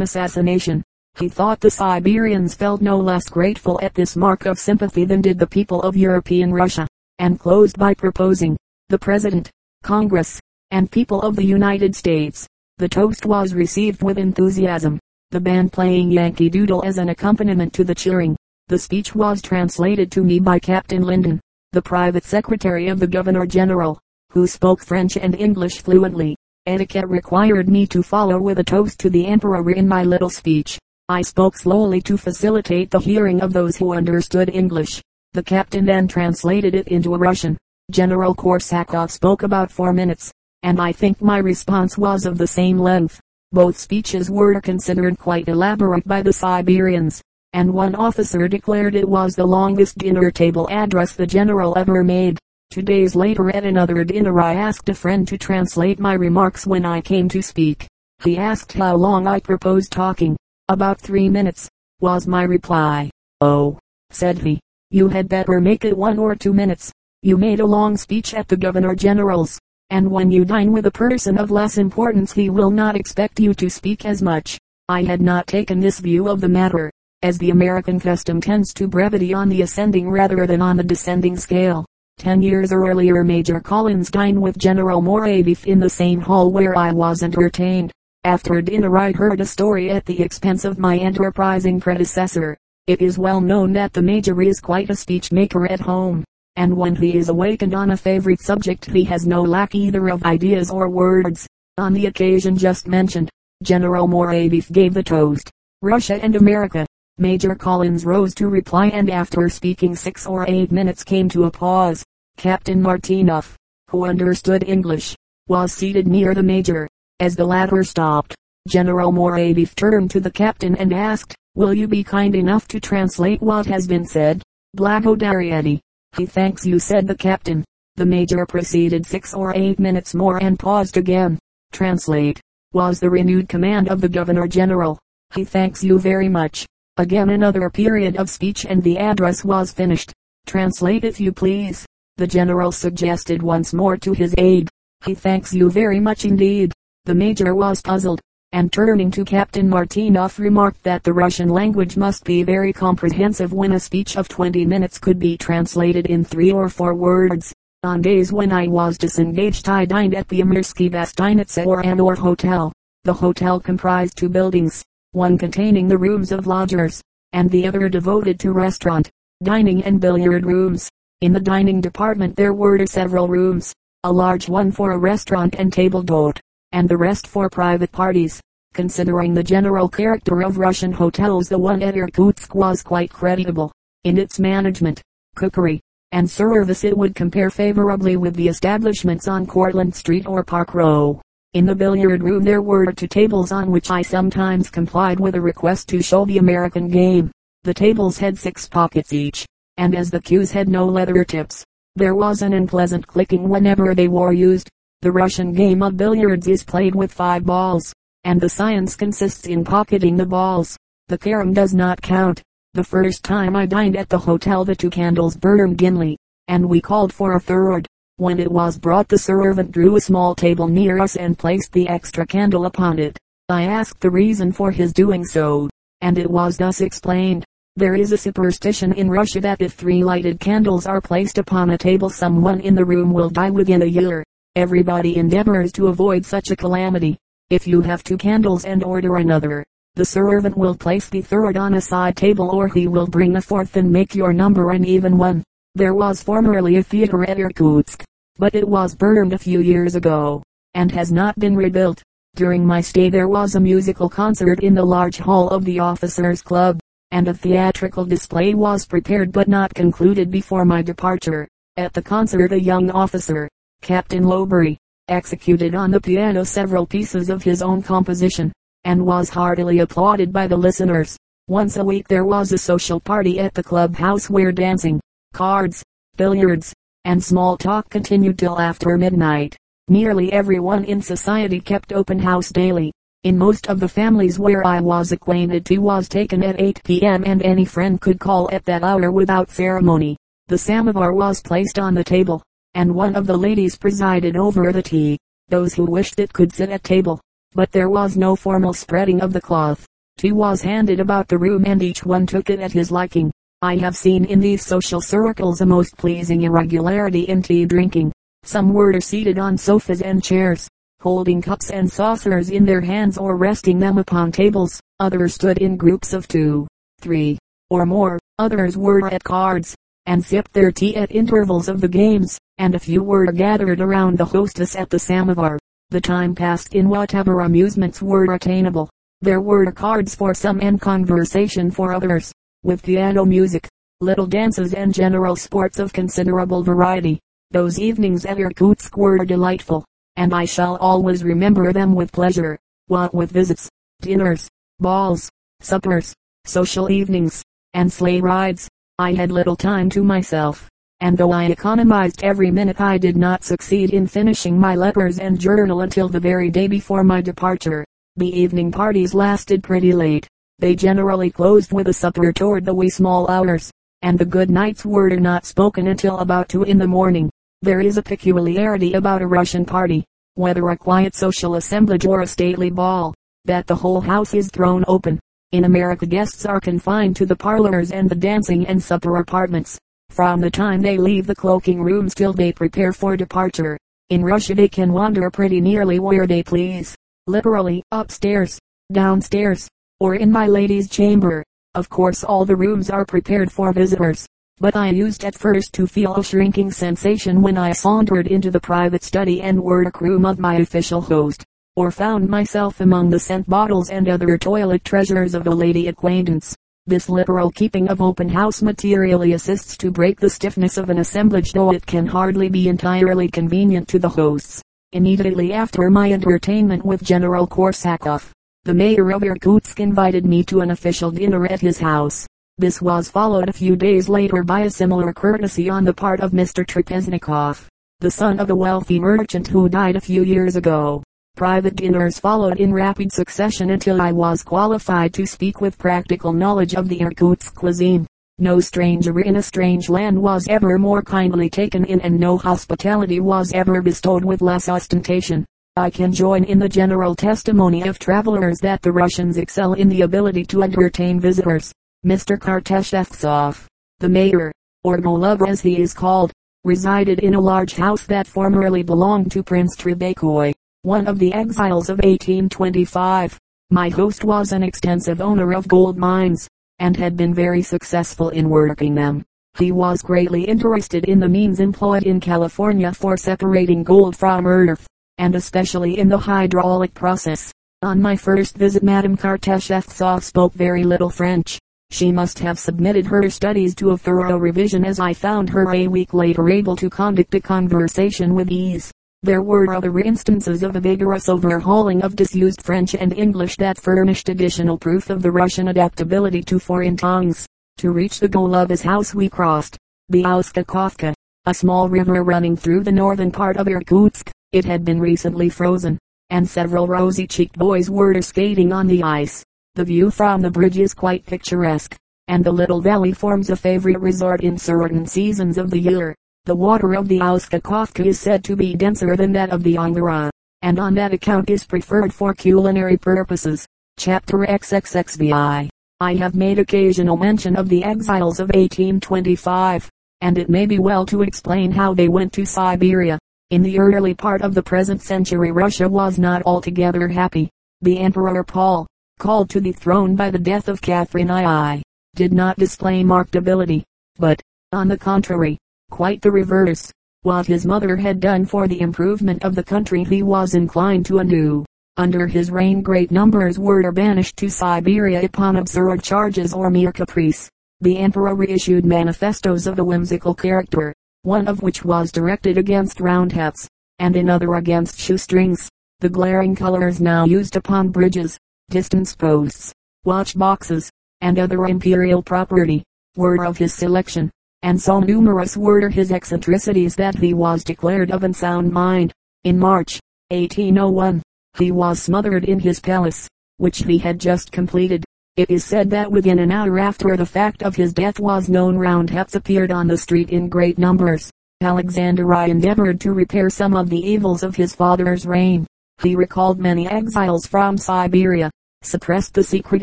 assassination. 0.00 0.82
He 1.18 1.28
thought 1.28 1.60
the 1.60 1.70
Siberians 1.70 2.54
felt 2.54 2.80
no 2.80 2.98
less 2.98 3.28
grateful 3.28 3.78
at 3.82 3.94
this 3.94 4.16
mark 4.16 4.46
of 4.46 4.58
sympathy 4.58 5.04
than 5.04 5.20
did 5.20 5.38
the 5.38 5.46
people 5.46 5.82
of 5.82 5.94
European 5.94 6.52
Russia, 6.52 6.86
and 7.18 7.38
closed 7.38 7.78
by 7.78 7.92
proposing, 7.92 8.56
the 8.88 8.98
President, 8.98 9.50
Congress, 9.82 10.40
and 10.70 10.90
people 10.90 11.20
of 11.20 11.36
the 11.36 11.44
United 11.44 11.94
States. 11.94 12.46
The 12.78 12.88
toast 12.88 13.26
was 13.26 13.52
received 13.52 14.02
with 14.02 14.16
enthusiasm, 14.16 14.98
the 15.30 15.40
band 15.40 15.72
playing 15.72 16.10
Yankee 16.10 16.48
Doodle 16.48 16.82
as 16.84 16.96
an 16.96 17.10
accompaniment 17.10 17.74
to 17.74 17.84
the 17.84 17.94
cheering. 17.94 18.36
The 18.68 18.78
speech 18.78 19.14
was 19.14 19.42
translated 19.42 20.10
to 20.12 20.22
me 20.22 20.38
by 20.38 20.58
Captain 20.58 21.02
Linden, 21.02 21.40
the 21.72 21.82
private 21.82 22.24
secretary 22.24 22.88
of 22.88 23.00
the 23.00 23.06
Governor 23.06 23.44
General, 23.44 23.98
who 24.30 24.46
spoke 24.46 24.82
French 24.82 25.16
and 25.16 25.34
English 25.34 25.82
fluently. 25.82 26.36
Etiquette 26.66 27.08
required 27.08 27.68
me 27.68 27.86
to 27.88 28.02
follow 28.02 28.38
with 28.38 28.60
a 28.60 28.64
toast 28.64 29.00
to 29.00 29.10
the 29.10 29.26
Emperor 29.26 29.68
in 29.72 29.88
my 29.88 30.04
little 30.04 30.30
speech. 30.30 30.78
I 31.08 31.22
spoke 31.22 31.56
slowly 31.56 32.00
to 32.02 32.16
facilitate 32.16 32.90
the 32.90 33.00
hearing 33.00 33.40
of 33.40 33.52
those 33.52 33.76
who 33.76 33.92
understood 33.92 34.48
English. 34.48 35.02
The 35.32 35.42
captain 35.42 35.84
then 35.84 36.06
translated 36.06 36.74
it 36.74 36.88
into 36.88 37.16
Russian. 37.16 37.58
General 37.90 38.34
Korsakov 38.34 39.10
spoke 39.10 39.42
about 39.42 39.72
four 39.72 39.92
minutes, 39.92 40.30
and 40.62 40.80
I 40.80 40.92
think 40.92 41.20
my 41.20 41.38
response 41.38 41.98
was 41.98 42.24
of 42.24 42.38
the 42.38 42.46
same 42.46 42.78
length. 42.78 43.20
Both 43.50 43.76
speeches 43.76 44.30
were 44.30 44.60
considered 44.60 45.18
quite 45.18 45.48
elaborate 45.48 46.06
by 46.06 46.22
the 46.22 46.32
Siberians, 46.32 47.20
and 47.52 47.72
one 47.72 47.94
officer 47.94 48.48
declared 48.48 48.94
it 48.94 49.08
was 49.08 49.34
the 49.34 49.46
longest 49.46 49.98
dinner 49.98 50.30
table 50.30 50.68
address 50.70 51.14
the 51.14 51.26
general 51.26 51.76
ever 51.76 52.02
made. 52.02 52.38
Two 52.70 52.82
days 52.82 53.14
later 53.14 53.50
at 53.50 53.64
another 53.64 54.02
dinner 54.04 54.40
I 54.40 54.54
asked 54.54 54.88
a 54.88 54.94
friend 54.94 55.28
to 55.28 55.36
translate 55.36 56.00
my 56.00 56.14
remarks 56.14 56.66
when 56.66 56.86
I 56.86 57.00
came 57.00 57.28
to 57.28 57.42
speak. 57.42 57.86
He 58.24 58.38
asked 58.38 58.72
how 58.72 58.96
long 58.96 59.26
I 59.26 59.40
proposed 59.40 59.92
talking. 59.92 60.36
About 60.68 61.00
three 61.00 61.28
minutes, 61.28 61.68
was 62.00 62.26
my 62.26 62.44
reply. 62.44 63.10
Oh, 63.40 63.78
said 64.10 64.38
he, 64.38 64.60
you 64.90 65.08
had 65.08 65.28
better 65.28 65.60
make 65.60 65.84
it 65.84 65.96
one 65.96 66.18
or 66.18 66.34
two 66.34 66.54
minutes. 66.54 66.90
You 67.22 67.36
made 67.36 67.60
a 67.60 67.66
long 67.66 67.96
speech 67.96 68.32
at 68.32 68.48
the 68.48 68.56
Governor 68.56 68.94
General's, 68.94 69.58
and 69.90 70.10
when 70.10 70.30
you 70.30 70.44
dine 70.44 70.72
with 70.72 70.86
a 70.86 70.90
person 70.90 71.36
of 71.36 71.50
less 71.50 71.76
importance 71.76 72.32
he 72.32 72.48
will 72.48 72.70
not 72.70 72.96
expect 72.96 73.38
you 73.38 73.52
to 73.54 73.68
speak 73.68 74.04
as 74.06 74.22
much. 74.22 74.58
I 74.88 75.02
had 75.02 75.20
not 75.20 75.46
taken 75.46 75.78
this 75.78 75.98
view 75.98 76.28
of 76.28 76.40
the 76.40 76.48
matter, 76.48 76.90
as 77.22 77.38
the 77.38 77.50
American 77.50 78.00
custom 78.00 78.40
tends 78.40 78.74
to 78.74 78.88
brevity 78.88 79.32
on 79.32 79.48
the 79.48 79.62
ascending 79.62 80.10
rather 80.10 80.46
than 80.46 80.60
on 80.60 80.76
the 80.76 80.82
descending 80.82 81.36
scale. 81.36 81.84
Ten 82.18 82.42
years 82.42 82.72
earlier 82.72 83.24
Major 83.24 83.60
Collins 83.60 84.10
dined 84.10 84.40
with 84.40 84.58
General 84.58 85.00
Mouravieff 85.00 85.66
in 85.66 85.80
the 85.80 85.88
same 85.88 86.20
hall 86.20 86.50
where 86.50 86.76
I 86.76 86.92
was 86.92 87.22
entertained. 87.22 87.92
After 88.24 88.60
dinner 88.60 88.96
I 88.98 89.12
heard 89.12 89.40
a 89.40 89.46
story 89.46 89.90
at 89.90 90.04
the 90.04 90.20
expense 90.20 90.64
of 90.64 90.78
my 90.78 90.98
enterprising 90.98 91.80
predecessor. 91.80 92.56
It 92.86 93.00
is 93.00 93.18
well 93.18 93.40
known 93.40 93.72
that 93.74 93.92
the 93.92 94.02
Major 94.02 94.42
is 94.42 94.60
quite 94.60 94.90
a 94.90 94.96
speech 94.96 95.30
maker 95.32 95.66
at 95.66 95.80
home, 95.80 96.24
and 96.56 96.76
when 96.76 96.96
he 96.96 97.16
is 97.16 97.28
awakened 97.28 97.74
on 97.74 97.90
a 97.90 97.96
favorite 97.96 98.40
subject 98.40 98.86
he 98.86 99.04
has 99.04 99.26
no 99.26 99.42
lack 99.42 99.74
either 99.74 100.08
of 100.10 100.24
ideas 100.24 100.70
or 100.70 100.88
words. 100.88 101.46
On 101.78 101.92
the 101.92 102.06
occasion 102.06 102.56
just 102.56 102.86
mentioned, 102.86 103.30
General 103.62 104.08
Mouravieff 104.08 104.70
gave 104.70 104.94
the 104.94 105.02
toast, 105.02 105.50
Russia 105.80 106.22
and 106.22 106.36
America. 106.36 106.86
Major 107.18 107.54
Collins 107.54 108.06
rose 108.06 108.34
to 108.36 108.48
reply 108.48 108.86
and 108.86 109.10
after 109.10 109.48
speaking 109.48 109.94
six 109.94 110.26
or 110.26 110.48
eight 110.48 110.72
minutes 110.72 111.04
came 111.04 111.28
to 111.28 111.44
a 111.44 111.50
pause. 111.50 112.02
Captain 112.38 112.82
Martinoff, 112.82 113.54
who 113.90 114.06
understood 114.06 114.64
English, 114.66 115.14
was 115.46 115.72
seated 115.72 116.06
near 116.06 116.34
the 116.34 116.42
Major. 116.42 116.88
As 117.20 117.36
the 117.36 117.44
latter 117.44 117.84
stopped, 117.84 118.34
General 118.66 119.12
Mouravieff 119.12 119.74
turned 119.74 120.10
to 120.12 120.20
the 120.20 120.30
captain 120.30 120.74
and 120.76 120.92
asked, 120.92 121.34
Will 121.54 121.74
you 121.74 121.86
be 121.86 122.02
kind 122.02 122.34
enough 122.34 122.66
to 122.68 122.80
translate 122.80 123.42
what 123.42 123.66
has 123.66 123.86
been 123.86 124.06
said? 124.06 124.42
Blagodariety. 124.76 125.80
He 126.16 126.24
thanks 126.24 126.64
you 126.64 126.78
said 126.78 127.06
the 127.06 127.14
captain. 127.14 127.62
The 127.96 128.06
major 128.06 128.46
proceeded 128.46 129.04
six 129.04 129.34
or 129.34 129.54
eight 129.54 129.78
minutes 129.78 130.14
more 130.14 130.42
and 130.42 130.58
paused 130.58 130.96
again. 130.96 131.38
Translate, 131.72 132.40
was 132.72 133.00
the 133.00 133.10
renewed 133.10 133.50
command 133.50 133.88
of 133.88 134.00
the 134.00 134.08
governor 134.08 134.48
general. 134.48 134.98
He 135.34 135.44
thanks 135.44 135.84
you 135.84 135.98
very 135.98 136.28
much. 136.30 136.66
Again 136.98 137.30
another 137.30 137.70
period 137.70 138.16
of 138.16 138.28
speech 138.28 138.66
and 138.66 138.82
the 138.82 138.98
address 138.98 139.46
was 139.46 139.72
finished. 139.72 140.12
Translate 140.44 141.04
if 141.04 141.18
you 141.18 141.32
please. 141.32 141.86
The 142.18 142.26
general 142.26 142.70
suggested 142.70 143.42
once 143.42 143.72
more 143.72 143.96
to 143.96 144.12
his 144.12 144.34
aide. 144.36 144.68
He 145.06 145.14
thanks 145.14 145.54
you 145.54 145.70
very 145.70 146.00
much 146.00 146.26
indeed. 146.26 146.70
The 147.06 147.14
major 147.14 147.54
was 147.54 147.80
puzzled, 147.80 148.20
and 148.52 148.70
turning 148.70 149.10
to 149.12 149.24
Captain 149.24 149.70
Martinoff 149.70 150.38
remarked 150.38 150.82
that 150.82 151.02
the 151.02 151.14
Russian 151.14 151.48
language 151.48 151.96
must 151.96 152.24
be 152.24 152.42
very 152.42 152.74
comprehensive 152.74 153.54
when 153.54 153.72
a 153.72 153.80
speech 153.80 154.18
of 154.18 154.28
20 154.28 154.66
minutes 154.66 154.98
could 154.98 155.18
be 155.18 155.38
translated 155.38 156.06
in 156.06 156.22
three 156.22 156.52
or 156.52 156.68
four 156.68 156.94
words. 156.94 157.54
On 157.84 158.02
days 158.02 158.34
when 158.34 158.52
I 158.52 158.68
was 158.68 158.98
disengaged 158.98 159.66
I 159.66 159.86
dined 159.86 160.14
at 160.14 160.28
the 160.28 160.42
Amirsky 160.42 160.90
Gostinitsa 160.90 161.66
or 161.66 161.84
Amur 161.86 162.16
Hotel. 162.16 162.70
The 163.04 163.14
hotel 163.14 163.58
comprised 163.58 164.18
two 164.18 164.28
buildings, 164.28 164.84
one 165.12 165.38
containing 165.38 165.88
the 165.88 165.98
rooms 165.98 166.32
of 166.32 166.46
lodgers, 166.46 167.00
and 167.32 167.50
the 167.50 167.66
other 167.66 167.88
devoted 167.88 168.40
to 168.40 168.52
restaurant, 168.52 169.10
dining 169.42 169.82
and 169.84 170.00
billiard 170.00 170.44
rooms. 170.44 170.90
In 171.20 171.32
the 171.32 171.40
dining 171.40 171.80
department 171.80 172.36
there 172.36 172.52
were 172.52 172.84
several 172.86 173.28
rooms, 173.28 173.72
a 174.04 174.12
large 174.12 174.48
one 174.48 174.72
for 174.72 174.92
a 174.92 174.98
restaurant 174.98 175.54
and 175.56 175.72
table 175.72 176.02
d'hote 176.02 176.40
and 176.72 176.88
the 176.88 176.96
rest 176.96 177.26
for 177.26 177.48
private 177.48 177.92
parties. 177.92 178.40
Considering 178.74 179.34
the 179.34 179.42
general 179.42 179.88
character 179.88 180.42
of 180.42 180.56
Russian 180.56 180.90
hotels 180.90 181.48
the 181.48 181.58
one 181.58 181.82
at 181.82 181.96
Irkutsk 181.96 182.54
was 182.54 182.82
quite 182.82 183.12
creditable. 183.12 183.70
In 184.04 184.16
its 184.16 184.40
management, 184.40 185.02
cookery, 185.36 185.80
and 186.12 186.28
service 186.28 186.82
it 186.82 186.96
would 186.96 187.14
compare 187.14 187.50
favorably 187.50 188.16
with 188.16 188.34
the 188.34 188.48
establishments 188.48 189.28
on 189.28 189.46
Cortlandt 189.46 189.94
Street 189.94 190.26
or 190.26 190.42
Park 190.42 190.74
Row. 190.74 191.20
In 191.54 191.66
the 191.66 191.74
billiard 191.74 192.22
room 192.22 192.44
there 192.44 192.62
were 192.62 192.90
two 192.92 193.06
tables 193.06 193.52
on 193.52 193.70
which 193.70 193.90
I 193.90 194.00
sometimes 194.00 194.70
complied 194.70 195.20
with 195.20 195.34
a 195.34 195.40
request 195.40 195.86
to 195.90 196.00
show 196.00 196.24
the 196.24 196.38
American 196.38 196.88
game. 196.88 197.30
The 197.64 197.74
tables 197.74 198.16
had 198.16 198.38
six 198.38 198.66
pockets 198.66 199.12
each, 199.12 199.44
and 199.76 199.94
as 199.94 200.10
the 200.10 200.22
cues 200.22 200.50
had 200.50 200.66
no 200.66 200.86
leather 200.86 201.24
tips, 201.24 201.62
there 201.94 202.14
was 202.14 202.40
an 202.40 202.54
unpleasant 202.54 203.06
clicking 203.06 203.50
whenever 203.50 203.94
they 203.94 204.08
were 204.08 204.32
used. 204.32 204.70
The 205.02 205.12
Russian 205.12 205.52
game 205.52 205.82
of 205.82 205.98
billiards 205.98 206.48
is 206.48 206.64
played 206.64 206.94
with 206.94 207.12
five 207.12 207.44
balls, 207.44 207.92
and 208.24 208.40
the 208.40 208.48
science 208.48 208.96
consists 208.96 209.46
in 209.46 209.62
pocketing 209.62 210.16
the 210.16 210.24
balls. 210.24 210.78
The 211.08 211.18
carom 211.18 211.52
does 211.52 211.74
not 211.74 212.00
count. 212.00 212.40
The 212.72 212.84
first 212.84 213.24
time 213.24 213.56
I 213.56 213.66
dined 213.66 213.96
at 213.96 214.08
the 214.08 214.18
hotel 214.18 214.64
the 214.64 214.74
two 214.74 214.88
candles 214.88 215.36
burned 215.36 215.76
dimly, 215.76 216.16
and 216.48 216.66
we 216.66 216.80
called 216.80 217.12
for 217.12 217.34
a 217.34 217.40
third. 217.40 217.86
When 218.18 218.38
it 218.38 218.52
was 218.52 218.78
brought 218.78 219.08
the 219.08 219.16
servant 219.16 219.72
drew 219.72 219.96
a 219.96 220.00
small 220.00 220.34
table 220.34 220.68
near 220.68 221.00
us 221.00 221.16
and 221.16 221.38
placed 221.38 221.72
the 221.72 221.88
extra 221.88 222.26
candle 222.26 222.66
upon 222.66 222.98
it. 222.98 223.18
I 223.48 223.64
asked 223.64 224.00
the 224.00 224.10
reason 224.10 224.52
for 224.52 224.70
his 224.70 224.92
doing 224.92 225.24
so, 225.24 225.70
and 226.02 226.18
it 226.18 226.30
was 226.30 226.58
thus 226.58 226.82
explained. 226.82 227.44
There 227.76 227.94
is 227.94 228.12
a 228.12 228.18
superstition 228.18 228.92
in 228.92 229.08
Russia 229.08 229.40
that 229.40 229.62
if 229.62 229.72
three 229.72 230.04
lighted 230.04 230.40
candles 230.40 230.86
are 230.86 231.00
placed 231.00 231.38
upon 231.38 231.70
a 231.70 231.78
table 231.78 232.10
someone 232.10 232.60
in 232.60 232.74
the 232.74 232.84
room 232.84 233.14
will 233.14 233.30
die 233.30 233.48
within 233.48 233.80
a 233.80 233.86
year. 233.86 234.22
Everybody 234.56 235.16
endeavors 235.16 235.72
to 235.72 235.88
avoid 235.88 236.26
such 236.26 236.50
a 236.50 236.56
calamity. 236.56 237.16
If 237.48 237.66
you 237.66 237.80
have 237.80 238.04
two 238.04 238.18
candles 238.18 238.66
and 238.66 238.84
order 238.84 239.16
another, 239.16 239.64
the 239.94 240.04
servant 240.04 240.56
will 240.56 240.74
place 240.74 241.08
the 241.08 241.22
third 241.22 241.56
on 241.56 241.74
a 241.74 241.80
side 241.80 242.16
table 242.16 242.50
or 242.50 242.68
he 242.68 242.88
will 242.88 243.06
bring 243.06 243.36
a 243.36 243.40
fourth 243.40 243.74
and 243.76 243.90
make 243.90 244.14
your 244.14 244.34
number 244.34 244.70
an 244.70 244.84
even 244.84 245.16
one. 245.16 245.42
There 245.74 245.94
was 245.94 246.22
formerly 246.22 246.76
a 246.76 246.82
theater 246.82 247.24
at 247.24 247.38
Irkutsk, 247.38 248.04
but 248.36 248.54
it 248.54 248.68
was 248.68 248.94
burned 248.94 249.32
a 249.32 249.38
few 249.38 249.60
years 249.60 249.94
ago, 249.94 250.42
and 250.74 250.92
has 250.92 251.10
not 251.10 251.38
been 251.38 251.56
rebuilt. 251.56 252.02
During 252.36 252.66
my 252.66 252.82
stay 252.82 253.08
there 253.08 253.26
was 253.26 253.54
a 253.54 253.60
musical 253.60 254.10
concert 254.10 254.60
in 254.60 254.74
the 254.74 254.84
large 254.84 255.16
hall 255.16 255.48
of 255.48 255.64
the 255.64 255.78
officers 255.78 256.42
club, 256.42 256.78
and 257.10 257.26
a 257.26 257.32
theatrical 257.32 258.04
display 258.04 258.52
was 258.52 258.84
prepared 258.84 259.32
but 259.32 259.48
not 259.48 259.72
concluded 259.72 260.30
before 260.30 260.66
my 260.66 260.82
departure. 260.82 261.48
At 261.78 261.94
the 261.94 262.02
concert 262.02 262.52
a 262.52 262.60
young 262.60 262.90
officer, 262.90 263.48
Captain 263.80 264.24
Lowbury, 264.24 264.76
executed 265.08 265.74
on 265.74 265.90
the 265.90 266.02
piano 266.02 266.44
several 266.44 266.86
pieces 266.86 267.30
of 267.30 267.42
his 267.42 267.62
own 267.62 267.80
composition, 267.80 268.52
and 268.84 269.06
was 269.06 269.30
heartily 269.30 269.78
applauded 269.78 270.34
by 270.34 270.46
the 270.46 270.56
listeners. 270.56 271.16
Once 271.48 271.78
a 271.78 271.84
week 271.84 272.08
there 272.08 272.26
was 272.26 272.52
a 272.52 272.58
social 272.58 273.00
party 273.00 273.40
at 273.40 273.54
the 273.54 273.62
clubhouse 273.62 274.28
where 274.28 274.52
dancing, 274.52 275.00
cards, 275.32 275.82
billiards, 276.16 276.72
and 277.04 277.22
small 277.22 277.56
talk 277.56 277.90
continued 277.90 278.38
till 278.38 278.60
after 278.60 278.96
midnight. 278.96 279.56
Nearly 279.88 280.32
everyone 280.32 280.84
in 280.84 281.02
society 281.02 281.60
kept 281.60 281.92
open 281.92 282.18
house 282.18 282.50
daily. 282.50 282.92
In 283.24 283.38
most 283.38 283.68
of 283.68 283.80
the 283.80 283.88
families 283.88 284.38
where 284.38 284.66
I 284.66 284.80
was 284.80 285.12
acquainted 285.12 285.66
tea 285.66 285.78
was 285.78 286.08
taken 286.08 286.42
at 286.42 286.60
8 286.60 286.82
p.m. 286.84 287.22
and 287.26 287.42
any 287.42 287.64
friend 287.64 288.00
could 288.00 288.20
call 288.20 288.48
at 288.52 288.64
that 288.64 288.82
hour 288.82 289.10
without 289.10 289.50
ceremony. 289.50 290.16
The 290.48 290.58
samovar 290.58 291.12
was 291.12 291.40
placed 291.40 291.78
on 291.78 291.94
the 291.94 292.04
table, 292.04 292.42
and 292.74 292.94
one 292.94 293.14
of 293.14 293.26
the 293.26 293.36
ladies 293.36 293.76
presided 293.76 294.36
over 294.36 294.72
the 294.72 294.82
tea. 294.82 295.18
Those 295.48 295.74
who 295.74 295.84
wished 295.84 296.18
it 296.18 296.32
could 296.32 296.52
sit 296.52 296.70
at 296.70 296.82
table, 296.84 297.20
but 297.54 297.70
there 297.72 297.88
was 297.88 298.16
no 298.16 298.34
formal 298.34 298.72
spreading 298.72 299.20
of 299.20 299.32
the 299.32 299.40
cloth. 299.40 299.86
Tea 300.18 300.32
was 300.32 300.62
handed 300.62 301.00
about 301.00 301.28
the 301.28 301.38
room 301.38 301.64
and 301.66 301.82
each 301.82 302.04
one 302.04 302.26
took 302.26 302.50
it 302.50 302.60
at 302.60 302.72
his 302.72 302.90
liking. 302.90 303.30
I 303.64 303.76
have 303.76 303.96
seen 303.96 304.24
in 304.24 304.40
these 304.40 304.66
social 304.66 305.00
circles 305.00 305.60
a 305.60 305.66
most 305.66 305.96
pleasing 305.96 306.42
irregularity 306.42 307.28
in 307.28 307.42
tea 307.42 307.64
drinking. 307.64 308.10
Some 308.42 308.72
were 308.72 309.00
seated 309.00 309.38
on 309.38 309.56
sofas 309.56 310.02
and 310.02 310.20
chairs, 310.20 310.66
holding 311.00 311.40
cups 311.40 311.70
and 311.70 311.88
saucers 311.88 312.50
in 312.50 312.64
their 312.64 312.80
hands 312.80 313.16
or 313.16 313.36
resting 313.36 313.78
them 313.78 313.98
upon 313.98 314.32
tables. 314.32 314.80
Others 314.98 315.34
stood 315.34 315.58
in 315.58 315.76
groups 315.76 316.12
of 316.12 316.26
two, 316.26 316.66
three, 317.00 317.38
or 317.70 317.86
more. 317.86 318.18
Others 318.40 318.76
were 318.76 319.06
at 319.06 319.22
cards, 319.22 319.76
and 320.06 320.24
sipped 320.24 320.52
their 320.52 320.72
tea 320.72 320.96
at 320.96 321.14
intervals 321.14 321.68
of 321.68 321.80
the 321.80 321.86
games, 321.86 322.40
and 322.58 322.74
a 322.74 322.80
few 322.80 323.04
were 323.04 323.30
gathered 323.30 323.80
around 323.80 324.18
the 324.18 324.24
hostess 324.24 324.74
at 324.74 324.90
the 324.90 324.98
samovar. 324.98 325.56
The 325.90 326.00
time 326.00 326.34
passed 326.34 326.74
in 326.74 326.88
whatever 326.88 327.38
amusements 327.38 328.02
were 328.02 328.34
attainable. 328.34 328.90
There 329.20 329.40
were 329.40 329.70
cards 329.70 330.16
for 330.16 330.34
some 330.34 330.58
and 330.60 330.80
conversation 330.80 331.70
for 331.70 331.92
others, 331.92 332.32
with 332.64 332.82
piano 332.82 333.24
music, 333.24 333.68
little 334.00 334.26
dances 334.26 334.72
and 334.72 334.94
general 334.94 335.34
sports 335.34 335.78
of 335.78 335.92
considerable 335.92 336.62
variety. 336.62 337.20
Those 337.50 337.78
evenings 337.78 338.24
at 338.24 338.38
Irkutsk 338.38 338.96
were 338.96 339.24
delightful, 339.24 339.84
and 340.16 340.32
I 340.32 340.44
shall 340.44 340.76
always 340.76 341.24
remember 341.24 341.72
them 341.72 341.94
with 341.94 342.12
pleasure. 342.12 342.58
What 342.86 343.14
with 343.14 343.32
visits, 343.32 343.68
dinners, 344.00 344.48
balls, 344.78 345.28
suppers, 345.60 346.14
social 346.44 346.90
evenings, 346.90 347.42
and 347.74 347.92
sleigh 347.92 348.20
rides, 348.20 348.68
I 348.98 349.14
had 349.14 349.32
little 349.32 349.56
time 349.56 349.90
to 349.90 350.04
myself, 350.04 350.68
and 351.00 351.18
though 351.18 351.32
I 351.32 351.44
economized 351.44 352.22
every 352.22 352.50
minute 352.50 352.80
I 352.80 352.98
did 352.98 353.16
not 353.16 353.44
succeed 353.44 353.90
in 353.90 354.06
finishing 354.06 354.58
my 354.58 354.76
letters 354.76 355.18
and 355.18 355.38
journal 355.38 355.80
until 355.80 356.08
the 356.08 356.20
very 356.20 356.50
day 356.50 356.68
before 356.68 357.02
my 357.02 357.20
departure. 357.20 357.84
The 358.16 358.28
evening 358.28 358.70
parties 358.70 359.14
lasted 359.14 359.62
pretty 359.62 359.92
late. 359.92 360.28
They 360.62 360.76
generally 360.76 361.28
closed 361.28 361.72
with 361.72 361.88
a 361.88 361.92
supper 361.92 362.32
toward 362.32 362.64
the 362.64 362.72
wee 362.72 362.88
small 362.88 363.28
hours, 363.28 363.68
and 364.02 364.16
the 364.16 364.24
good 364.24 364.48
nights 364.48 364.86
were 364.86 365.10
not 365.10 365.44
spoken 365.44 365.88
until 365.88 366.20
about 366.20 366.48
two 366.48 366.62
in 366.62 366.78
the 366.78 366.86
morning. 366.86 367.32
There 367.62 367.80
is 367.80 367.96
a 367.96 368.02
peculiarity 368.02 368.92
about 368.92 369.22
a 369.22 369.26
Russian 369.26 369.64
party, 369.64 370.04
whether 370.34 370.68
a 370.68 370.76
quiet 370.76 371.16
social 371.16 371.56
assemblage 371.56 372.06
or 372.06 372.20
a 372.20 372.28
stately 372.28 372.70
ball, 372.70 373.12
that 373.44 373.66
the 373.66 373.74
whole 373.74 374.00
house 374.00 374.34
is 374.34 374.52
thrown 374.52 374.84
open, 374.86 375.18
in 375.50 375.64
America 375.64 376.06
guests 376.06 376.46
are 376.46 376.60
confined 376.60 377.16
to 377.16 377.26
the 377.26 377.34
parlors 377.34 377.90
and 377.90 378.08
the 378.08 378.14
dancing 378.14 378.64
and 378.68 378.80
supper 378.80 379.16
apartments. 379.16 379.80
From 380.10 380.40
the 380.40 380.48
time 380.48 380.80
they 380.80 380.96
leave 380.96 381.26
the 381.26 381.34
cloaking 381.34 381.82
rooms 381.82 382.14
till 382.14 382.32
they 382.32 382.52
prepare 382.52 382.92
for 382.92 383.16
departure. 383.16 383.76
In 384.10 384.22
Russia 384.22 384.54
they 384.54 384.68
can 384.68 384.92
wander 384.92 385.28
pretty 385.28 385.60
nearly 385.60 385.98
where 385.98 386.28
they 386.28 386.44
please. 386.44 386.94
Literally, 387.26 387.82
upstairs, 387.90 388.60
downstairs, 388.92 389.68
or 390.02 390.16
in 390.16 390.32
my 390.32 390.48
lady's 390.48 390.90
chamber. 390.90 391.44
Of 391.76 391.88
course 391.88 392.24
all 392.24 392.44
the 392.44 392.56
rooms 392.56 392.90
are 392.90 393.04
prepared 393.04 393.52
for 393.52 393.72
visitors. 393.72 394.26
But 394.58 394.74
I 394.74 394.90
used 394.90 395.24
at 395.24 395.38
first 395.38 395.72
to 395.74 395.86
feel 395.86 396.16
a 396.16 396.24
shrinking 396.24 396.72
sensation 396.72 397.40
when 397.40 397.56
I 397.56 397.70
sauntered 397.70 398.26
into 398.26 398.50
the 398.50 398.58
private 398.58 399.04
study 399.04 399.42
and 399.42 399.62
workroom 399.62 400.26
of 400.26 400.40
my 400.40 400.56
official 400.56 401.02
host 401.02 401.44
or 401.76 401.92
found 401.92 402.28
myself 402.28 402.80
among 402.80 403.10
the 403.10 403.20
scent 403.20 403.48
bottles 403.48 403.90
and 403.90 404.08
other 404.08 404.36
toilet 404.36 404.84
treasures 404.84 405.36
of 405.36 405.46
a 405.46 405.50
lady 405.50 405.86
acquaintance. 405.86 406.56
This 406.86 407.08
liberal 407.08 407.52
keeping 407.52 407.86
of 407.88 408.02
open 408.02 408.28
house 408.28 408.60
materially 408.60 409.34
assists 409.34 409.76
to 409.76 409.92
break 409.92 410.18
the 410.18 410.28
stiffness 410.28 410.78
of 410.78 410.90
an 410.90 410.98
assemblage 410.98 411.52
though 411.52 411.70
it 411.70 411.86
can 411.86 412.08
hardly 412.08 412.48
be 412.48 412.68
entirely 412.68 413.28
convenient 413.28 413.86
to 413.90 414.00
the 414.00 414.08
hosts. 414.08 414.60
Immediately 414.90 415.52
after 415.52 415.88
my 415.90 416.10
entertainment 416.10 416.84
with 416.84 417.04
General 417.04 417.46
Korsakov, 417.46 418.32
the 418.64 418.72
mayor 418.72 419.10
of 419.10 419.24
Irkutsk 419.24 419.80
invited 419.80 420.24
me 420.24 420.44
to 420.44 420.60
an 420.60 420.70
official 420.70 421.10
dinner 421.10 421.46
at 421.46 421.60
his 421.60 421.80
house. 421.80 422.24
This 422.58 422.80
was 422.80 423.10
followed 423.10 423.48
a 423.48 423.52
few 423.52 423.74
days 423.74 424.08
later 424.08 424.44
by 424.44 424.60
a 424.60 424.70
similar 424.70 425.12
courtesy 425.12 425.68
on 425.68 425.84
the 425.84 425.92
part 425.92 426.20
of 426.20 426.30
Mr. 426.30 426.64
Trepeznikov, 426.64 427.66
the 427.98 428.10
son 428.10 428.38
of 428.38 428.50
a 428.50 428.54
wealthy 428.54 429.00
merchant 429.00 429.48
who 429.48 429.68
died 429.68 429.96
a 429.96 430.00
few 430.00 430.22
years 430.22 430.54
ago. 430.54 431.02
Private 431.34 431.74
dinners 431.74 432.20
followed 432.20 432.60
in 432.60 432.72
rapid 432.72 433.10
succession 433.10 433.70
until 433.70 434.00
I 434.00 434.12
was 434.12 434.44
qualified 434.44 435.12
to 435.14 435.26
speak 435.26 435.60
with 435.60 435.76
practical 435.76 436.32
knowledge 436.32 436.74
of 436.74 436.88
the 436.88 437.00
Irkutsk 437.00 437.56
cuisine. 437.56 438.06
No 438.38 438.60
stranger 438.60 439.18
in 439.18 439.34
a 439.34 439.42
strange 439.42 439.88
land 439.88 440.22
was 440.22 440.46
ever 440.46 440.78
more 440.78 441.02
kindly 441.02 441.50
taken 441.50 441.84
in 441.84 442.00
and 442.00 442.16
no 442.16 442.38
hospitality 442.38 443.18
was 443.18 443.52
ever 443.54 443.82
bestowed 443.82 444.24
with 444.24 444.40
less 444.40 444.68
ostentation. 444.68 445.44
I 445.76 445.88
can 445.88 446.12
join 446.12 446.44
in 446.44 446.58
the 446.58 446.68
general 446.68 447.14
testimony 447.14 447.88
of 447.88 447.98
travelers 447.98 448.58
that 448.58 448.82
the 448.82 448.92
Russians 448.92 449.38
excel 449.38 449.72
in 449.72 449.88
the 449.88 450.02
ability 450.02 450.44
to 450.46 450.62
entertain 450.62 451.18
visitors. 451.18 451.72
Mr. 452.04 452.38
Kartashevtsov, 452.38 453.66
the 453.98 454.08
mayor, 454.08 454.52
or 454.84 454.98
Golub 454.98 455.48
as 455.48 455.60
he 455.62 455.80
is 455.80 455.94
called, 455.94 456.30
resided 456.64 457.20
in 457.20 457.34
a 457.34 457.40
large 457.40 457.74
house 457.74 458.04
that 458.06 458.26
formerly 458.26 458.82
belonged 458.82 459.32
to 459.32 459.42
Prince 459.42 459.74
Trubetskoy 459.76 460.52
one 460.84 461.06
of 461.06 461.20
the 461.20 461.32
exiles 461.32 461.88
of 461.88 461.98
1825. 461.98 463.38
My 463.70 463.88
host 463.88 464.24
was 464.24 464.50
an 464.50 464.64
extensive 464.64 465.20
owner 465.20 465.54
of 465.54 465.68
gold 465.68 465.96
mines, 465.96 466.48
and 466.80 466.96
had 466.96 467.16
been 467.16 467.32
very 467.32 467.62
successful 467.62 468.30
in 468.30 468.50
working 468.50 468.92
them. 468.92 469.24
He 469.58 469.70
was 469.70 470.02
greatly 470.02 470.42
interested 470.42 471.04
in 471.04 471.20
the 471.20 471.28
means 471.28 471.60
employed 471.60 472.02
in 472.02 472.18
California 472.18 472.92
for 472.92 473.16
separating 473.16 473.84
gold 473.84 474.16
from 474.16 474.44
earth, 474.44 474.88
and 475.22 475.36
especially 475.36 476.00
in 476.00 476.08
the 476.08 476.18
hydraulic 476.18 476.92
process. 476.94 477.52
On 477.80 478.02
my 478.02 478.16
first 478.16 478.56
visit 478.56 478.82
Madame 478.82 479.16
Kartashevtsov 479.16 480.20
spoke 480.24 480.52
very 480.52 480.82
little 480.82 481.10
French. 481.10 481.60
She 481.90 482.10
must 482.10 482.40
have 482.40 482.58
submitted 482.58 483.06
her 483.06 483.30
studies 483.30 483.76
to 483.76 483.90
a 483.90 483.96
thorough 483.96 484.36
revision 484.36 484.84
as 484.84 484.98
I 484.98 485.12
found 485.14 485.48
her 485.50 485.72
a 485.72 485.86
week 485.86 486.12
later 486.12 486.50
able 486.50 486.74
to 486.74 486.90
conduct 486.90 487.36
a 487.36 487.40
conversation 487.40 488.34
with 488.34 488.50
ease. 488.50 488.90
There 489.22 489.42
were 489.42 489.72
other 489.72 489.96
instances 490.00 490.64
of 490.64 490.74
a 490.74 490.80
vigorous 490.80 491.28
overhauling 491.28 492.02
of 492.02 492.16
disused 492.16 492.60
French 492.62 492.96
and 492.96 493.16
English 493.16 493.54
that 493.58 493.80
furnished 493.80 494.28
additional 494.28 494.76
proof 494.76 495.08
of 495.08 495.22
the 495.22 495.30
Russian 495.30 495.68
adaptability 495.68 496.42
to 496.42 496.58
foreign 496.58 496.96
tongues. 496.96 497.46
To 497.78 497.92
reach 497.92 498.18
the 498.18 498.28
goal 498.28 498.56
of 498.56 498.70
his 498.70 498.82
house 498.82 499.14
we 499.14 499.28
crossed 499.28 499.78
the 500.08 500.24
Auska 500.24 501.14
a 501.46 501.54
small 501.54 501.88
river 501.88 502.24
running 502.24 502.56
through 502.56 502.82
the 502.82 502.90
northern 502.90 503.30
part 503.30 503.56
of 503.56 503.68
Irkutsk. 503.68 504.32
It 504.52 504.66
had 504.66 504.84
been 504.84 505.00
recently 505.00 505.48
frozen, 505.48 505.98
and 506.28 506.46
several 506.46 506.86
rosy-cheeked 506.86 507.58
boys 507.58 507.88
were 507.88 508.20
skating 508.20 508.70
on 508.70 508.86
the 508.86 509.02
ice. 509.02 509.42
The 509.76 509.84
view 509.84 510.10
from 510.10 510.42
the 510.42 510.50
bridge 510.50 510.78
is 510.78 510.92
quite 510.92 511.24
picturesque, 511.24 511.96
and 512.28 512.44
the 512.44 512.52
little 512.52 512.82
valley 512.82 513.12
forms 513.12 513.48
a 513.48 513.56
favorite 513.56 513.98
resort 513.98 514.42
in 514.42 514.58
certain 514.58 515.06
seasons 515.06 515.56
of 515.56 515.70
the 515.70 515.78
year. 515.78 516.14
The 516.44 516.54
water 516.54 516.92
of 516.94 517.08
the 517.08 517.20
Auska 517.20 518.04
is 518.04 518.20
said 518.20 518.44
to 518.44 518.54
be 518.54 518.74
denser 518.74 519.16
than 519.16 519.32
that 519.32 519.48
of 519.48 519.62
the 519.62 519.78
Angara, 519.78 520.30
and 520.60 520.78
on 520.78 520.94
that 520.96 521.14
account 521.14 521.48
is 521.48 521.64
preferred 521.64 522.12
for 522.12 522.34
culinary 522.34 522.98
purposes. 522.98 523.66
Chapter 523.98 524.36
XXXVI 524.36 525.70
I 526.00 526.14
have 526.16 526.34
made 526.34 526.58
occasional 526.58 527.16
mention 527.16 527.56
of 527.56 527.70
the 527.70 527.84
exiles 527.84 528.38
of 528.38 528.48
1825, 528.48 529.88
and 530.20 530.36
it 530.36 530.50
may 530.50 530.66
be 530.66 530.78
well 530.78 531.06
to 531.06 531.22
explain 531.22 531.70
how 531.70 531.94
they 531.94 532.08
went 532.08 532.34
to 532.34 532.44
Siberia. 532.44 533.18
In 533.52 533.60
the 533.60 533.78
early 533.78 534.14
part 534.14 534.40
of 534.40 534.54
the 534.54 534.62
present 534.62 535.02
century 535.02 535.52
Russia 535.52 535.86
was 535.86 536.18
not 536.18 536.40
altogether 536.46 537.06
happy. 537.06 537.50
The 537.82 537.98
Emperor 537.98 538.42
Paul, 538.42 538.86
called 539.18 539.50
to 539.50 539.60
the 539.60 539.72
throne 539.72 540.16
by 540.16 540.30
the 540.30 540.38
death 540.38 540.68
of 540.68 540.80
Catherine 540.80 541.28
II, 541.28 541.82
did 542.14 542.32
not 542.32 542.56
display 542.56 543.04
marked 543.04 543.36
ability, 543.36 543.84
but, 544.16 544.40
on 544.72 544.88
the 544.88 544.96
contrary, 544.96 545.58
quite 545.90 546.22
the 546.22 546.30
reverse. 546.30 546.90
What 547.24 547.44
his 547.44 547.66
mother 547.66 547.94
had 547.94 548.20
done 548.20 548.46
for 548.46 548.66
the 548.66 548.80
improvement 548.80 549.44
of 549.44 549.54
the 549.54 549.62
country 549.62 550.02
he 550.02 550.22
was 550.22 550.54
inclined 550.54 551.04
to 551.06 551.18
undo. 551.18 551.66
Under 551.98 552.26
his 552.26 552.50
reign 552.50 552.80
great 552.80 553.10
numbers 553.10 553.58
were 553.58 553.92
banished 553.92 554.38
to 554.38 554.48
Siberia 554.48 555.22
upon 555.26 555.56
absurd 555.56 556.02
charges 556.02 556.54
or 556.54 556.70
mere 556.70 556.90
caprice. 556.90 557.50
The 557.82 557.98
emperor 557.98 558.34
reissued 558.34 558.86
manifestos 558.86 559.66
of 559.66 559.78
a 559.78 559.84
whimsical 559.84 560.34
character, 560.34 560.91
one 561.22 561.48
of 561.48 561.62
which 561.62 561.84
was 561.84 562.12
directed 562.12 562.58
against 562.58 563.00
round 563.00 563.32
hats, 563.32 563.68
and 563.98 564.16
another 564.16 564.54
against 564.54 564.98
shoestrings. 564.98 565.68
The 566.00 566.08
glaring 566.08 566.54
colors 566.54 567.00
now 567.00 567.24
used 567.24 567.56
upon 567.56 567.90
bridges, 567.90 568.38
distance 568.70 569.14
posts, 569.14 569.72
watch 570.04 570.36
boxes, 570.36 570.90
and 571.20 571.38
other 571.38 571.66
imperial 571.66 572.22
property, 572.22 572.82
were 573.16 573.44
of 573.44 573.58
his 573.58 573.74
selection 573.74 574.30
and 574.62 574.80
so 574.80 575.00
numerous 575.00 575.56
were 575.56 575.88
his 575.88 576.12
eccentricities 576.12 576.94
that 576.94 577.16
he 577.16 577.34
was 577.34 577.64
declared 577.64 578.12
of 578.12 578.22
unsound 578.22 578.70
mind. 578.70 579.12
In 579.42 579.58
March, 579.58 579.98
1801, 580.30 581.20
he 581.58 581.72
was 581.72 582.00
smothered 582.00 582.44
in 582.44 582.60
his 582.60 582.78
palace, 582.78 583.28
which 583.56 583.78
he 583.78 583.98
had 583.98 584.20
just 584.20 584.52
completed. 584.52 585.04
It 585.34 585.48
is 585.48 585.64
said 585.64 585.88
that 585.90 586.12
within 586.12 586.38
an 586.38 586.52
hour 586.52 586.78
after 586.78 587.16
the 587.16 587.24
fact 587.24 587.62
of 587.62 587.74
his 587.74 587.94
death 587.94 588.20
was 588.20 588.50
known 588.50 588.76
roundheads 588.76 589.34
appeared 589.34 589.72
on 589.72 589.86
the 589.86 589.96
street 589.96 590.28
in 590.28 590.50
great 590.50 590.76
numbers, 590.76 591.30
Alexander 591.62 592.34
I 592.34 592.48
endeavored 592.48 593.00
to 593.00 593.14
repair 593.14 593.48
some 593.48 593.74
of 593.74 593.88
the 593.88 593.96
evils 593.96 594.42
of 594.42 594.56
his 594.56 594.74
father's 594.74 595.24
reign. 595.24 595.66
He 596.02 596.16
recalled 596.16 596.58
many 596.58 596.86
exiles 596.86 597.46
from 597.46 597.78
Siberia, 597.78 598.50
suppressed 598.82 599.32
the 599.32 599.42
secret 599.42 599.82